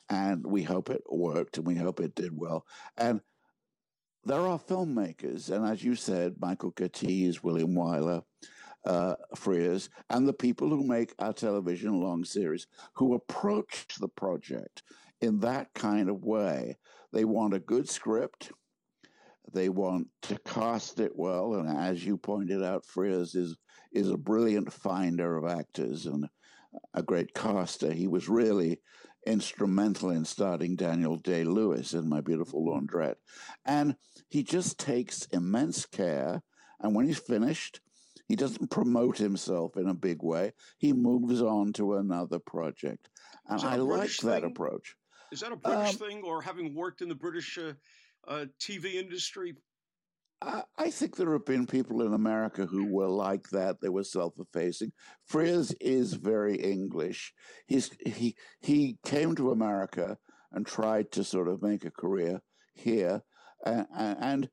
[0.09, 2.65] And we hope it worked and we hope it did well.
[2.97, 3.21] And
[4.23, 8.23] there are filmmakers, and as you said, Michael Curtiz, William Wyler,
[8.83, 14.81] uh, Frears, and the people who make our television long series who approach the project
[15.21, 16.77] in that kind of way.
[17.13, 18.51] They want a good script.
[19.53, 23.55] They want to cast it well, and as you pointed out, Frears is
[23.91, 26.27] is a brilliant finder of actors and
[26.93, 27.93] a great caster.
[27.93, 28.81] He was really
[29.25, 33.15] instrumental in starting Daniel Day Lewis in My Beautiful Laundrette,
[33.65, 33.95] and
[34.29, 36.43] he just takes immense care.
[36.81, 37.79] And when he's finished,
[38.27, 40.51] he doesn't promote himself in a big way.
[40.77, 43.09] He moves on to another project,
[43.47, 44.95] and I like that approach.
[45.31, 47.73] Is that a British Um, thing, or having worked in the British uh,
[48.27, 49.55] uh, TV industry?
[50.41, 53.81] I, I think there have been people in America who were like that.
[53.81, 54.91] They were self-effacing.
[55.31, 57.33] Frears is very English.
[57.67, 60.17] He's he he came to America
[60.51, 62.41] and tried to sort of make a career
[62.73, 63.21] here,
[63.65, 64.49] and, and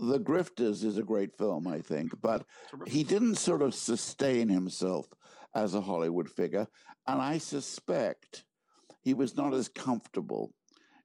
[0.00, 2.44] the Grifters is a great film, I think, but
[2.86, 5.06] he didn't sort of sustain himself
[5.54, 6.66] as a Hollywood figure,
[7.06, 8.44] and I suspect
[9.02, 10.52] he was not as comfortable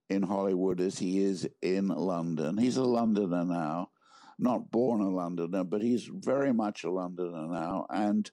[0.10, 2.58] in Hollywood as he is in London.
[2.58, 3.89] He's a Londoner now,
[4.38, 8.30] not born a Londoner, but he's very much a Londoner now, and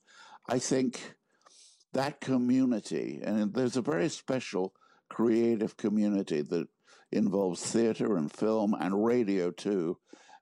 [0.48, 1.14] I think
[1.92, 4.74] that community, and there's a very special
[5.08, 6.66] creative community that
[7.12, 9.98] involves theater and film and radio too,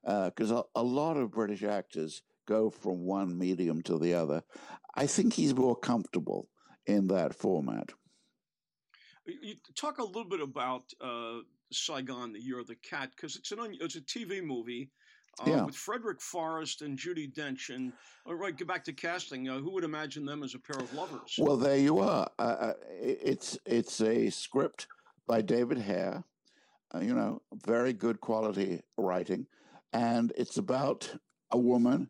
[0.07, 4.41] uh, because a, a lot of British actors go from one medium to the other.
[4.95, 6.47] I think he's more comfortable
[6.85, 7.91] in that format.
[9.25, 11.39] You talk a little bit about uh,
[11.71, 14.89] Saigon, the Year of the Cat, because it's an it's a TV movie
[15.39, 15.65] uh, Yeah.
[15.65, 17.73] with Frederick Forrest and Judi Dench.
[17.73, 17.93] And
[18.25, 19.47] all right, get back to casting.
[19.47, 21.35] Uh, who would imagine them as a pair of lovers?
[21.37, 22.29] Well, there you are.
[22.39, 24.87] Uh, uh, it's it's a script
[25.27, 26.23] by David Hare.
[26.93, 29.45] Uh, you know, very good quality writing,
[29.93, 31.15] and it's about
[31.51, 32.09] a woman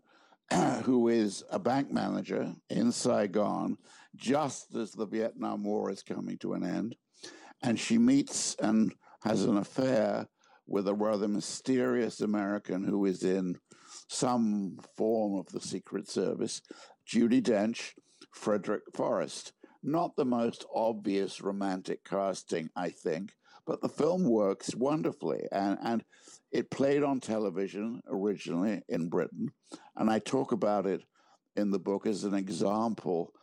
[0.84, 3.78] who is a bank manager in Saigon
[4.16, 6.96] just as the Vietnam War is coming to an end,
[7.62, 8.94] and she meets and
[9.24, 10.28] has an affair
[10.68, 13.58] with a rather mysterious American who is in
[14.08, 16.62] some form of the Secret Service,
[17.08, 17.92] Judi Dench,
[18.32, 19.54] Frederick Forrest.
[19.84, 23.34] Not the most obvious romantic casting, I think,
[23.66, 25.48] but the film works wonderfully.
[25.52, 26.04] And, and
[26.52, 29.52] it played on television originally in Britain.
[29.96, 31.02] And I talk about it
[31.56, 33.34] in the book as an example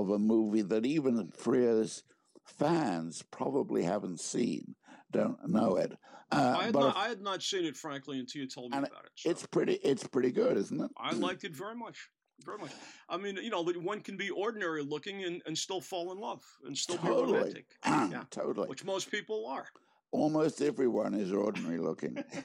[0.00, 2.02] of a movie that even Frears
[2.44, 4.74] fans probably haven't seen,
[5.12, 5.92] don't know it.
[6.32, 8.78] Uh, I, had not, if, I, had not, seen it, frankly, until you told me
[8.78, 9.10] about it.
[9.14, 9.30] So.
[9.30, 9.74] It's pretty.
[9.74, 10.90] It's pretty good, isn't it?
[10.96, 12.08] I liked it very much.
[12.44, 12.72] Very much.
[13.08, 16.42] I mean, you know, one can be ordinary looking and, and still fall in love
[16.66, 17.26] and still totally.
[17.26, 17.66] be romantic.
[17.86, 18.68] yeah, totally.
[18.68, 19.66] Which most people are.
[20.14, 22.22] Almost everyone is ordinary looking.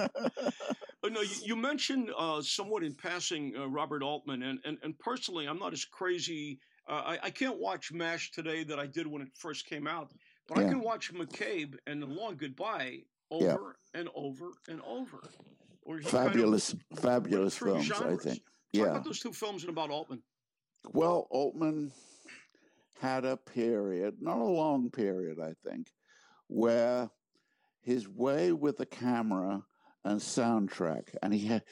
[0.00, 5.46] no, you, you mentioned uh, somewhat in passing uh, Robert Altman, and, and, and personally,
[5.46, 6.58] I'm not as crazy.
[6.88, 10.10] Uh, I, I can't watch MASH today that I did when it first came out,
[10.48, 10.64] but yeah.
[10.64, 13.00] I can watch McCabe and The Long Goodbye
[13.30, 14.00] over yeah.
[14.00, 15.20] and over and over.
[16.04, 18.26] Fabulous, kind of fabulous films, genres.
[18.26, 18.38] I think.
[18.38, 18.84] Talk yeah.
[18.84, 20.22] about those two films and about Altman.
[20.94, 21.92] Well, Altman
[22.98, 25.88] had a period, not a long period, I think,
[26.50, 27.08] where
[27.80, 29.62] his way with the camera
[30.04, 31.62] and soundtrack, and he had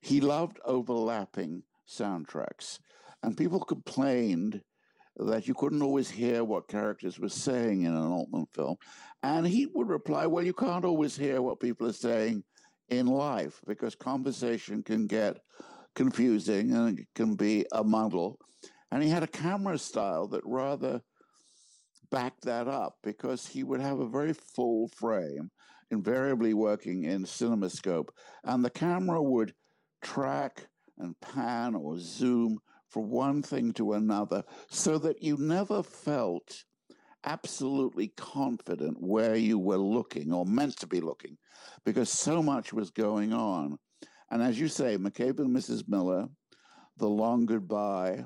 [0.00, 2.78] he loved overlapping soundtracks,
[3.22, 4.62] and people complained
[5.18, 8.76] that you couldn't always hear what characters were saying in an Altman film,
[9.22, 12.44] and he would reply, "Well, you can't always hear what people are saying
[12.88, 15.38] in life because conversation can get
[15.94, 18.38] confusing and it can be a muddle.
[18.92, 21.02] And he had a camera style that rather
[22.10, 25.50] backed that up because he would have a very full frame,
[25.90, 28.08] invariably working in CinemaScope,
[28.44, 29.54] and the camera would
[30.02, 36.64] track and pan or zoom from one thing to another so that you never felt
[37.24, 41.36] absolutely confident where you were looking or meant to be looking
[41.84, 43.76] because so much was going on.
[44.30, 45.88] And as you say, McCabe and Mrs.
[45.88, 46.28] Miller,
[46.96, 48.24] The Long Goodbye,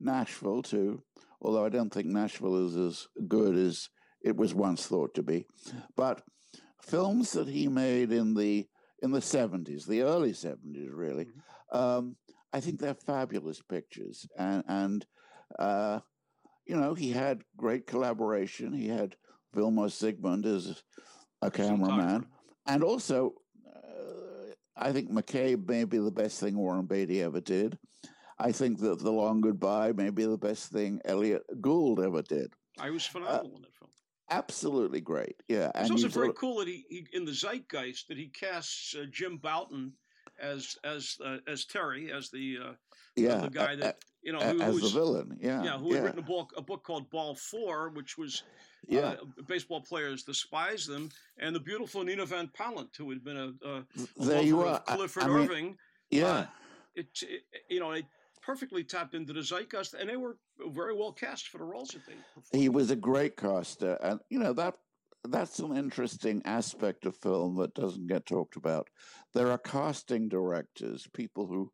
[0.00, 1.02] Nashville too,
[1.40, 3.88] although I don't think Nashville is as good as
[4.22, 5.46] it was once thought to be.
[5.96, 6.22] But
[6.82, 8.66] films that he made in the
[9.02, 11.78] in the seventies, the early seventies, really, mm-hmm.
[11.78, 12.16] um,
[12.52, 14.26] I think they're fabulous pictures.
[14.36, 15.06] And and
[15.58, 16.00] uh,
[16.66, 18.72] you know, he had great collaboration.
[18.72, 19.16] He had
[19.54, 20.82] Vilmos Zsigmond as
[21.42, 22.26] a cameraman,
[22.66, 23.34] and also
[24.78, 27.78] I think McCabe may be the best thing Warren Beatty ever did.
[28.40, 32.52] I think that The Long Goodbye may be the best thing Elliott Gould ever did.
[32.78, 33.90] I was phenomenal uh, in that film.
[34.30, 35.36] Absolutely great.
[35.48, 35.70] Yeah.
[35.74, 39.38] It's also very cool that he, he, in the zeitgeist, that he casts uh, Jim
[39.38, 39.92] Bouton
[40.40, 42.72] as as uh, as Terry, as the uh,
[43.16, 45.36] yeah the guy that you know who, as who was, the villain.
[45.40, 45.64] Yeah.
[45.64, 45.78] Yeah.
[45.78, 48.44] Who had written a book a book called Ball Four, which was
[48.86, 49.00] yeah.
[49.00, 53.68] Uh, baseball players despise them, and the beautiful Nina Van Pallandt, who had been a,
[53.68, 53.84] a,
[54.18, 54.78] there you are.
[54.80, 55.64] Clifford I, I Irving.
[55.64, 55.76] Mean,
[56.10, 56.46] yeah, uh,
[56.94, 58.04] it, it, you know it
[58.48, 60.38] perfectly tapped into the zeitgeist, and they were
[60.68, 62.14] very well cast for the roles that they.
[62.34, 62.62] Performed.
[62.62, 64.74] He was a great caster, and you know that
[65.28, 68.88] that's an interesting aspect of film that doesn't get talked about.
[69.34, 71.70] There are casting directors, people who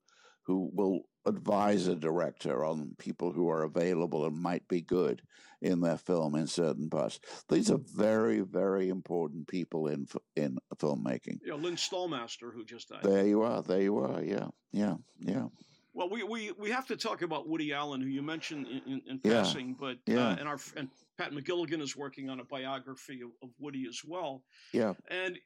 [0.47, 5.23] who will advise a director on people who are available and might be good
[5.63, 7.19] in their film in certain parts.
[7.49, 11.39] These are very, very important people in in filmmaking.
[11.47, 13.05] Yeah, Lynn Stalmaster, who just died.
[13.05, 13.63] There you are.
[13.63, 14.23] There you are.
[14.25, 15.47] Yeah, yeah, yeah.
[15.95, 19.03] Well, we, we, we have to talk about Woody Allen, who you mentioned in, in,
[19.09, 19.43] in yeah.
[19.43, 20.29] passing, but uh, yeah.
[20.29, 24.01] Uh, and our and Pat McGilligan is working on a biography of, of Woody as
[24.05, 24.43] well.
[24.73, 25.39] Yeah, and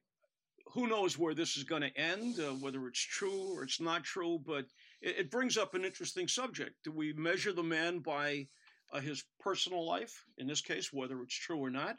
[0.73, 4.05] who knows where this is going to end, uh, whether it's true or it's not
[4.05, 4.65] true, but
[5.03, 6.77] it, it, brings up an interesting subject.
[6.83, 8.47] Do we measure the man by
[8.93, 11.97] uh, his personal life, in this case, whether it's true or not,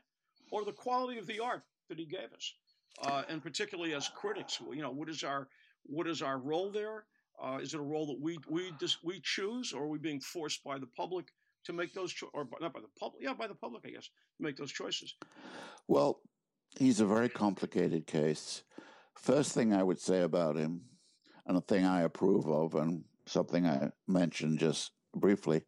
[0.51, 2.53] or the quality of the art that he gave us?
[3.03, 5.47] Uh, and particularly as critics, you know, what is our
[5.83, 7.05] what is our role there?
[7.41, 10.19] Uh, is it a role that we we dis- we choose, or are we being
[10.19, 11.27] forced by the public
[11.65, 13.91] to make those, cho- or by, not by the public, yeah, by the public, I
[13.91, 15.15] guess, to make those choices?
[15.87, 16.21] Well,
[16.77, 18.63] he's a very complicated case.
[19.15, 20.81] First thing I would say about him,
[21.45, 25.63] and a thing I approve of, and something I mentioned just briefly,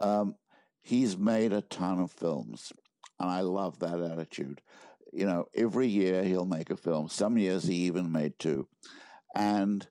[0.00, 0.34] um,
[0.82, 2.72] he's made a ton of films,
[3.18, 4.60] and I love that attitude.
[5.12, 7.08] You know, every year he'll make a film.
[7.08, 8.68] Some years he even made two.
[9.34, 9.86] And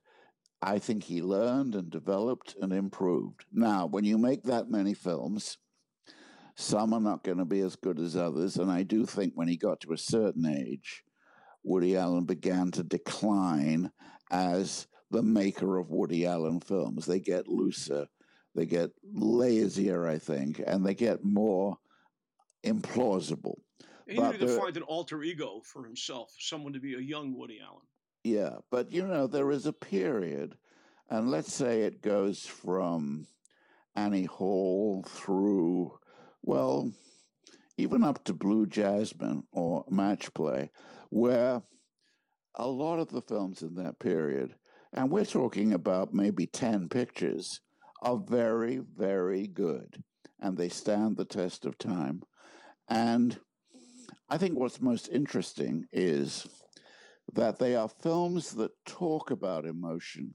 [0.66, 3.44] I think he learned and developed and improved.
[3.52, 5.58] Now, when you make that many films,
[6.56, 8.56] some are not going to be as good as others.
[8.56, 11.04] And I do think when he got to a certain age,
[11.62, 13.92] Woody Allen began to decline
[14.32, 17.06] as the maker of Woody Allen films.
[17.06, 18.08] They get looser,
[18.56, 21.78] they get lazier, I think, and they get more
[22.64, 23.60] implausible.
[24.08, 27.60] He needed to find an alter ego for himself, someone to be a young Woody
[27.64, 27.82] Allen.
[28.26, 30.56] Yeah, but you know, there is a period,
[31.08, 33.26] and let's say it goes from
[33.94, 35.98] Annie Hall through
[36.42, 36.90] well,
[37.76, 40.70] even up to Blue Jasmine or Match Play,
[41.10, 41.62] where
[42.54, 44.54] a lot of the films in that period
[44.92, 47.60] and we're talking about maybe 10 pictures,
[48.02, 50.02] are very, very good.
[50.40, 52.22] And they stand the test of time.
[52.88, 53.38] And
[54.28, 56.46] I think what's most interesting is
[57.32, 60.34] that they are films that talk about emotion,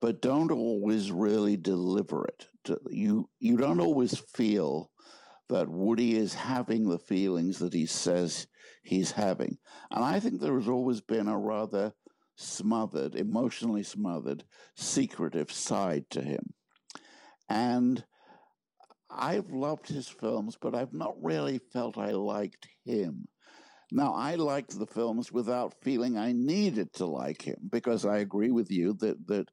[0.00, 2.46] but don't always really deliver it.
[2.90, 4.90] You, you don't always feel
[5.48, 8.46] that Woody is having the feelings that he says
[8.82, 9.58] he's having.
[9.90, 11.92] And I think there has always been a rather
[12.36, 14.44] smothered, emotionally smothered,
[14.76, 16.54] secretive side to him.
[17.48, 18.04] And
[19.10, 23.26] I've loved his films, but I've not really felt I liked him.
[23.90, 28.50] Now, I liked the films without feeling I needed to like him because I agree
[28.50, 29.48] with you that, that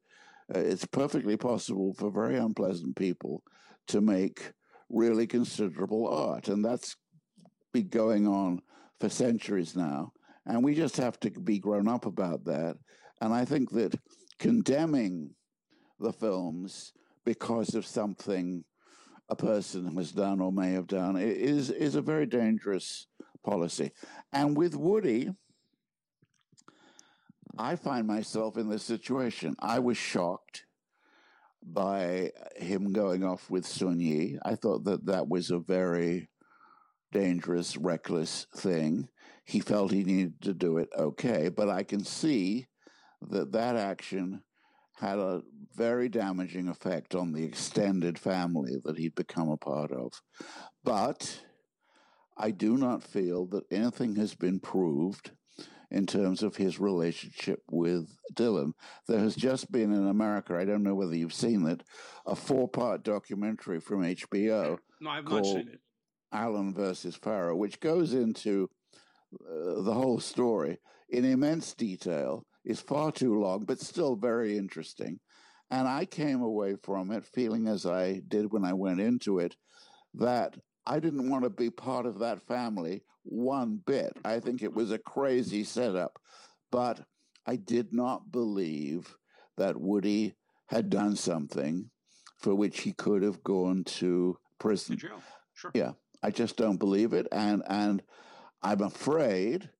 [0.54, 3.42] uh, it's perfectly possible for very unpleasant people
[3.88, 4.52] to make
[4.90, 6.48] really considerable art.
[6.48, 6.96] And that's
[7.72, 8.60] been going on
[9.00, 10.12] for centuries now.
[10.44, 12.76] And we just have to be grown up about that.
[13.20, 13.98] And I think that
[14.38, 15.30] condemning
[15.98, 16.92] the films
[17.24, 18.64] because of something
[19.28, 23.08] a person has done or may have done is is a very dangerous
[23.46, 23.92] policy.
[24.32, 25.30] And with Woody,
[27.56, 29.56] I find myself in this situation.
[29.60, 30.66] I was shocked
[31.62, 34.38] by him going off with Soon-Yi.
[34.44, 36.28] I thought that that was a very
[37.12, 39.08] dangerous, reckless thing.
[39.44, 42.66] He felt he needed to do it, okay, but I can see
[43.30, 44.42] that that action
[44.96, 45.42] had a
[45.74, 50.12] very damaging effect on the extended family that he'd become a part of.
[50.84, 51.40] But
[52.36, 55.30] I do not feel that anything has been proved
[55.90, 58.72] in terms of his relationship with Dylan.
[59.06, 61.82] There has just been in America, I don't know whether you've seen it,
[62.26, 64.78] a four part documentary from HBO.
[65.00, 65.80] No, I've not seen it.
[66.32, 68.68] Allen versus Farrow, which goes into
[69.34, 70.78] uh, the whole story
[71.08, 75.20] in immense detail, is far too long, but still very interesting.
[75.70, 79.56] And I came away from it feeling, as I did when I went into it,
[80.14, 80.56] that
[80.86, 84.12] I didn't want to be part of that family one bit.
[84.24, 86.18] I think it was a crazy setup.
[86.70, 87.00] But
[87.46, 89.16] I did not believe
[89.56, 90.34] that Woody
[90.66, 91.90] had done something
[92.38, 94.96] for which he could have gone to prison.
[94.98, 95.08] To
[95.54, 95.70] sure.
[95.74, 95.92] Yeah.
[96.22, 97.26] I just don't believe it.
[97.30, 98.02] And and
[98.62, 99.70] I'm afraid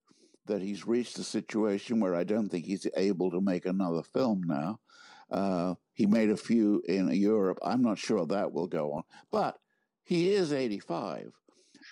[0.46, 4.42] that he's reached a situation where I don't think he's able to make another film
[4.46, 4.78] now.
[5.30, 7.58] Uh, he made a few in Europe.
[7.62, 9.02] I'm not sure that will go on,
[9.32, 9.58] but
[10.06, 11.32] he is 85,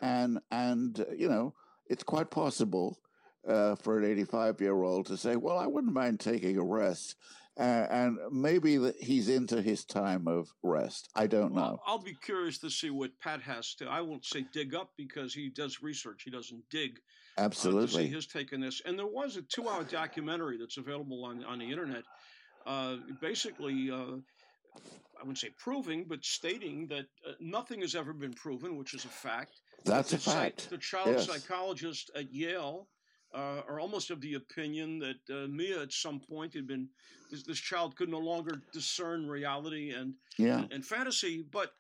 [0.00, 1.52] and and uh, you know
[1.88, 2.98] it's quite possible
[3.46, 7.16] uh, for an 85 year old to say, "Well, I wouldn't mind taking a rest."
[7.56, 11.08] Uh, and maybe that he's into his time of rest.
[11.14, 11.78] I don't well, know.
[11.86, 13.86] I'll be curious to see what Pat has to.
[13.86, 16.22] I won't say dig up because he does research.
[16.24, 16.98] He doesn't dig.
[17.38, 17.82] Absolutely.
[17.82, 18.82] Uh, to see his take on this.
[18.84, 22.04] And there was a two-hour documentary that's available on on the internet,
[22.66, 23.90] uh, basically.
[25.24, 29.06] I wouldn't say proving, but stating that uh, nothing has ever been proven, which is
[29.06, 29.62] a fact.
[29.82, 30.68] That's a fact.
[30.68, 31.26] The child yes.
[31.26, 32.88] psychologist at Yale
[33.34, 36.90] uh, are almost of the opinion that uh, Mia at some point had been
[37.30, 40.58] this, this, child could no longer discern reality and yeah.
[40.58, 41.70] and, and fantasy, but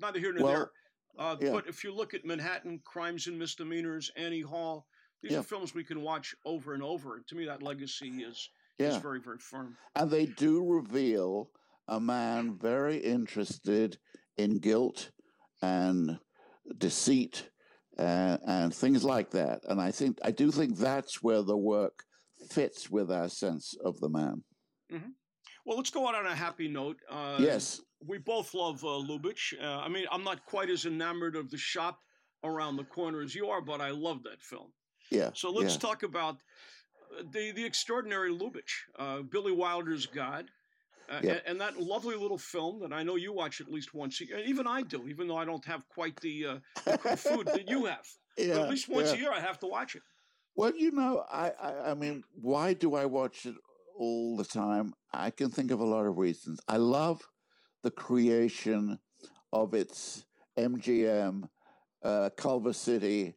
[0.00, 0.70] neither here nor well, there.
[1.18, 1.52] Uh, yeah.
[1.52, 4.86] But if you look at Manhattan Crimes and Misdemeanors, Annie Hall,
[5.22, 5.40] these yeah.
[5.40, 7.22] are films we can watch over and over.
[7.28, 8.88] To me, that legacy is yeah.
[8.88, 9.76] is very very firm.
[9.94, 11.50] And they do reveal
[11.88, 13.98] a man very interested
[14.36, 15.10] in guilt
[15.62, 16.18] and
[16.78, 17.48] deceit
[17.98, 19.60] and, and things like that.
[19.68, 22.02] And I think I do think that's where the work
[22.50, 24.44] fits with our sense of the man.
[24.92, 25.10] Mm-hmm.
[25.64, 26.98] Well, let's go out on a happy note.
[27.10, 29.54] Uh, yes, we both love uh, Lubitsch.
[29.60, 31.98] Uh, I mean, I'm not quite as enamored of the shop
[32.44, 34.72] around the corner as you are, but I love that film.
[35.10, 35.30] Yeah.
[35.34, 35.80] So let's yeah.
[35.80, 36.36] talk about
[37.18, 40.46] uh, the the extraordinary Lubitsch, uh, Billy Wilder's God.
[41.08, 44.20] Uh, and, and, that lovely little film that I know you watch at least once,
[44.20, 47.46] a year, even I do, even though I don't have quite the, uh, the food
[47.46, 48.06] that you have.
[48.36, 49.14] Yeah, but at least once yeah.
[49.14, 50.02] a year, I have to watch it.
[50.56, 53.54] Well, you know, I, I, I mean, why do I watch it
[53.98, 54.94] all the time?
[55.12, 56.60] I can think of a lot of reasons.
[56.66, 57.22] I love
[57.82, 58.98] the creation
[59.52, 60.24] of its
[60.58, 61.48] MGM,
[62.02, 63.34] uh, Culver City,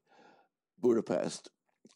[0.81, 1.49] Budapest.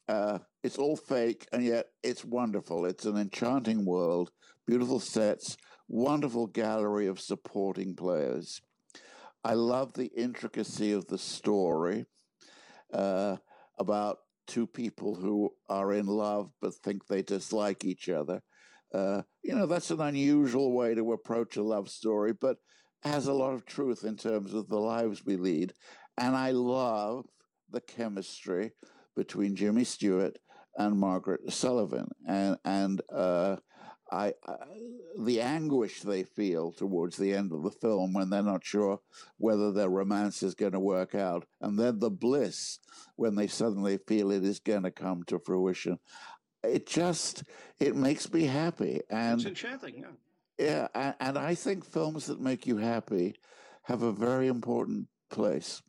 [0.07, 2.86] Uh, it's all fake, and yet it's wonderful.
[2.86, 4.32] It's an enchanting world
[4.66, 5.57] beautiful sets,
[5.88, 8.61] wonderful gallery of supporting players.
[9.43, 12.05] I love the intricacy of the story
[12.93, 13.38] uh,
[13.78, 18.41] about two people who are in love but think they dislike each other.
[18.93, 22.57] Uh, you know, that's an unusual way to approach a love story, but
[23.01, 25.74] has a lot of truth in terms of the lives we lead.
[26.18, 27.26] And I love
[27.70, 28.72] the chemistry
[29.16, 30.38] between Jimmy Stewart
[30.78, 32.07] and Margaret Sullavan.
[32.28, 33.57] And, and uh,
[34.14, 34.55] I, I,
[35.18, 38.99] the anguish they feel towards the end of the film when they're not sure
[39.38, 42.78] whether their romance is going to work out, and then the bliss
[43.16, 45.97] when they suddenly feel it is going to come to fruition.
[46.64, 47.43] It just
[47.80, 50.05] it makes me happy, and it's enchanting.
[50.59, 53.36] Yeah, yeah, and, and I think films that make you happy
[53.84, 55.82] have a very important place.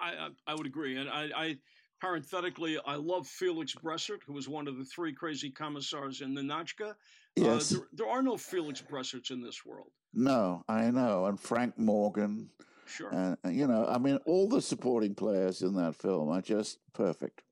[0.00, 1.56] I I, I would agree, and I, I
[2.00, 6.42] parenthetically, I love Felix Bressart, who was one of the three crazy commissars in the
[6.42, 6.92] Uh,
[7.36, 7.70] Yes.
[7.70, 9.90] Uh, there, there, are no Felix Bressarts in this world.
[10.14, 11.26] No, I know.
[11.26, 12.48] And Frank Morgan.
[12.86, 13.10] Sure.
[13.10, 17.42] And, you know, I mean, all the supporting players in that film are just perfect.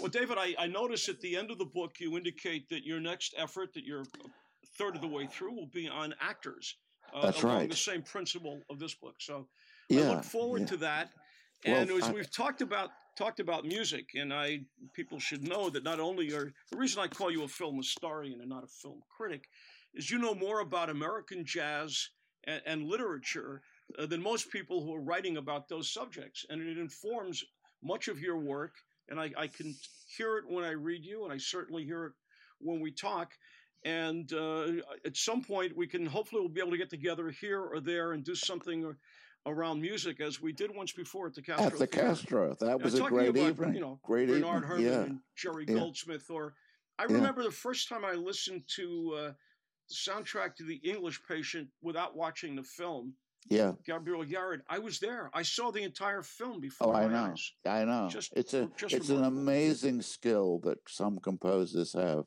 [0.00, 3.00] Well, David, I, I notice at the end of the book you indicate that your
[3.00, 4.06] next effort, that you're a
[4.78, 6.76] third of the way through, will be on actors.
[7.12, 7.70] Uh, That's along right.
[7.70, 9.16] The same principle of this book.
[9.18, 9.48] So
[9.88, 10.66] yeah, I look forward yeah.
[10.66, 11.10] to that.
[11.64, 14.60] And well, as I, we've talked about talked about music, and I
[14.94, 18.40] people should know that not only are the reason I call you a film historian
[18.40, 19.48] and not a film critic
[19.94, 22.08] is you know more about American jazz
[22.44, 23.62] and, and literature
[23.98, 27.44] uh, than most people who are writing about those subjects, and it informs
[27.82, 28.72] much of your work.
[29.08, 29.74] And I, I can
[30.16, 32.12] hear it when I read you, and I certainly hear it
[32.58, 33.32] when we talk.
[33.84, 34.68] And uh,
[35.04, 38.12] at some point, we can hopefully we'll be able to get together here or there
[38.12, 38.84] and do something.
[38.84, 38.96] Or,
[39.46, 41.66] around music as we did once before at the Castro.
[41.66, 42.08] At the Theater.
[42.08, 43.74] Castro, that was now, a great about, evening.
[43.74, 44.68] You know, great Bernard evening.
[44.68, 45.00] Herrmann yeah.
[45.00, 45.74] and Jerry yeah.
[45.74, 46.30] Goldsmith.
[46.30, 46.54] Or
[46.98, 47.48] I remember yeah.
[47.48, 49.32] the first time I listened to uh,
[49.88, 53.14] the soundtrack to The English Patient without watching the film.
[53.50, 54.60] Yeah, Gabriel Yared.
[54.70, 55.30] I was there.
[55.34, 56.88] I saw the entire film before.
[56.88, 57.32] Oh, I know.
[57.32, 57.52] Eyes.
[57.66, 58.08] I know.
[58.10, 62.24] Just, it's a just it's an amazing skill that some composers have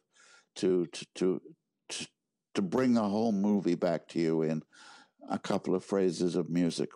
[0.57, 1.41] to to to
[1.89, 2.05] to,
[2.53, 4.61] to bring a whole movie back to you in
[5.29, 6.89] a couple of phrases of music.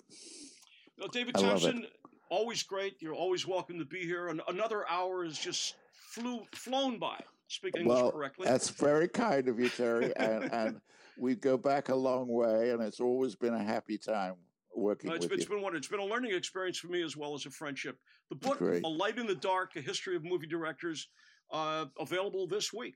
[0.98, 1.86] Well, David Thomson,
[2.30, 2.96] always great.
[3.00, 4.28] You're always welcome to be here.
[4.28, 5.76] And another hour is just
[6.12, 7.20] flew flown by.
[7.48, 8.48] Speaking well, English correctly.
[8.48, 10.14] That's very kind of you, Terry.
[10.16, 10.82] and, and
[11.18, 14.36] we go back a long way, and it's always been a happy time
[14.74, 15.56] working no, it's, with it's you.
[15.56, 15.76] been one.
[15.76, 17.98] It's been a learning experience for me as well as a friendship.
[18.30, 18.86] The book, Great.
[18.86, 21.10] "A Light in the Dark: A History of Movie Directors,"
[21.52, 22.96] uh, available this week.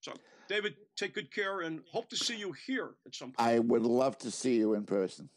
[0.00, 0.12] So,
[0.48, 3.48] David, take good care, and hope to see you here at some point.
[3.48, 5.28] I would love to see you in person.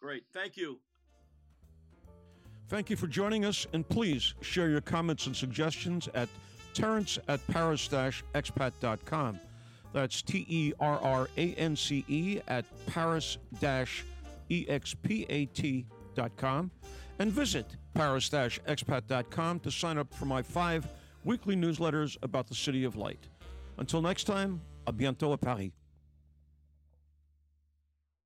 [0.00, 0.78] Great, thank you.
[2.68, 6.28] Thank you for joining us, and please share your comments and suggestions at
[6.72, 9.40] terrance at paris-expat.com.
[9.92, 13.38] That's T E R R A N C E at paris
[14.50, 15.10] expat.com.
[17.18, 20.86] And visit paris expat.com to sign up for my five
[21.24, 23.28] weekly newsletters about the City of Light.
[23.80, 25.72] Until next time, à bientôt à Paris.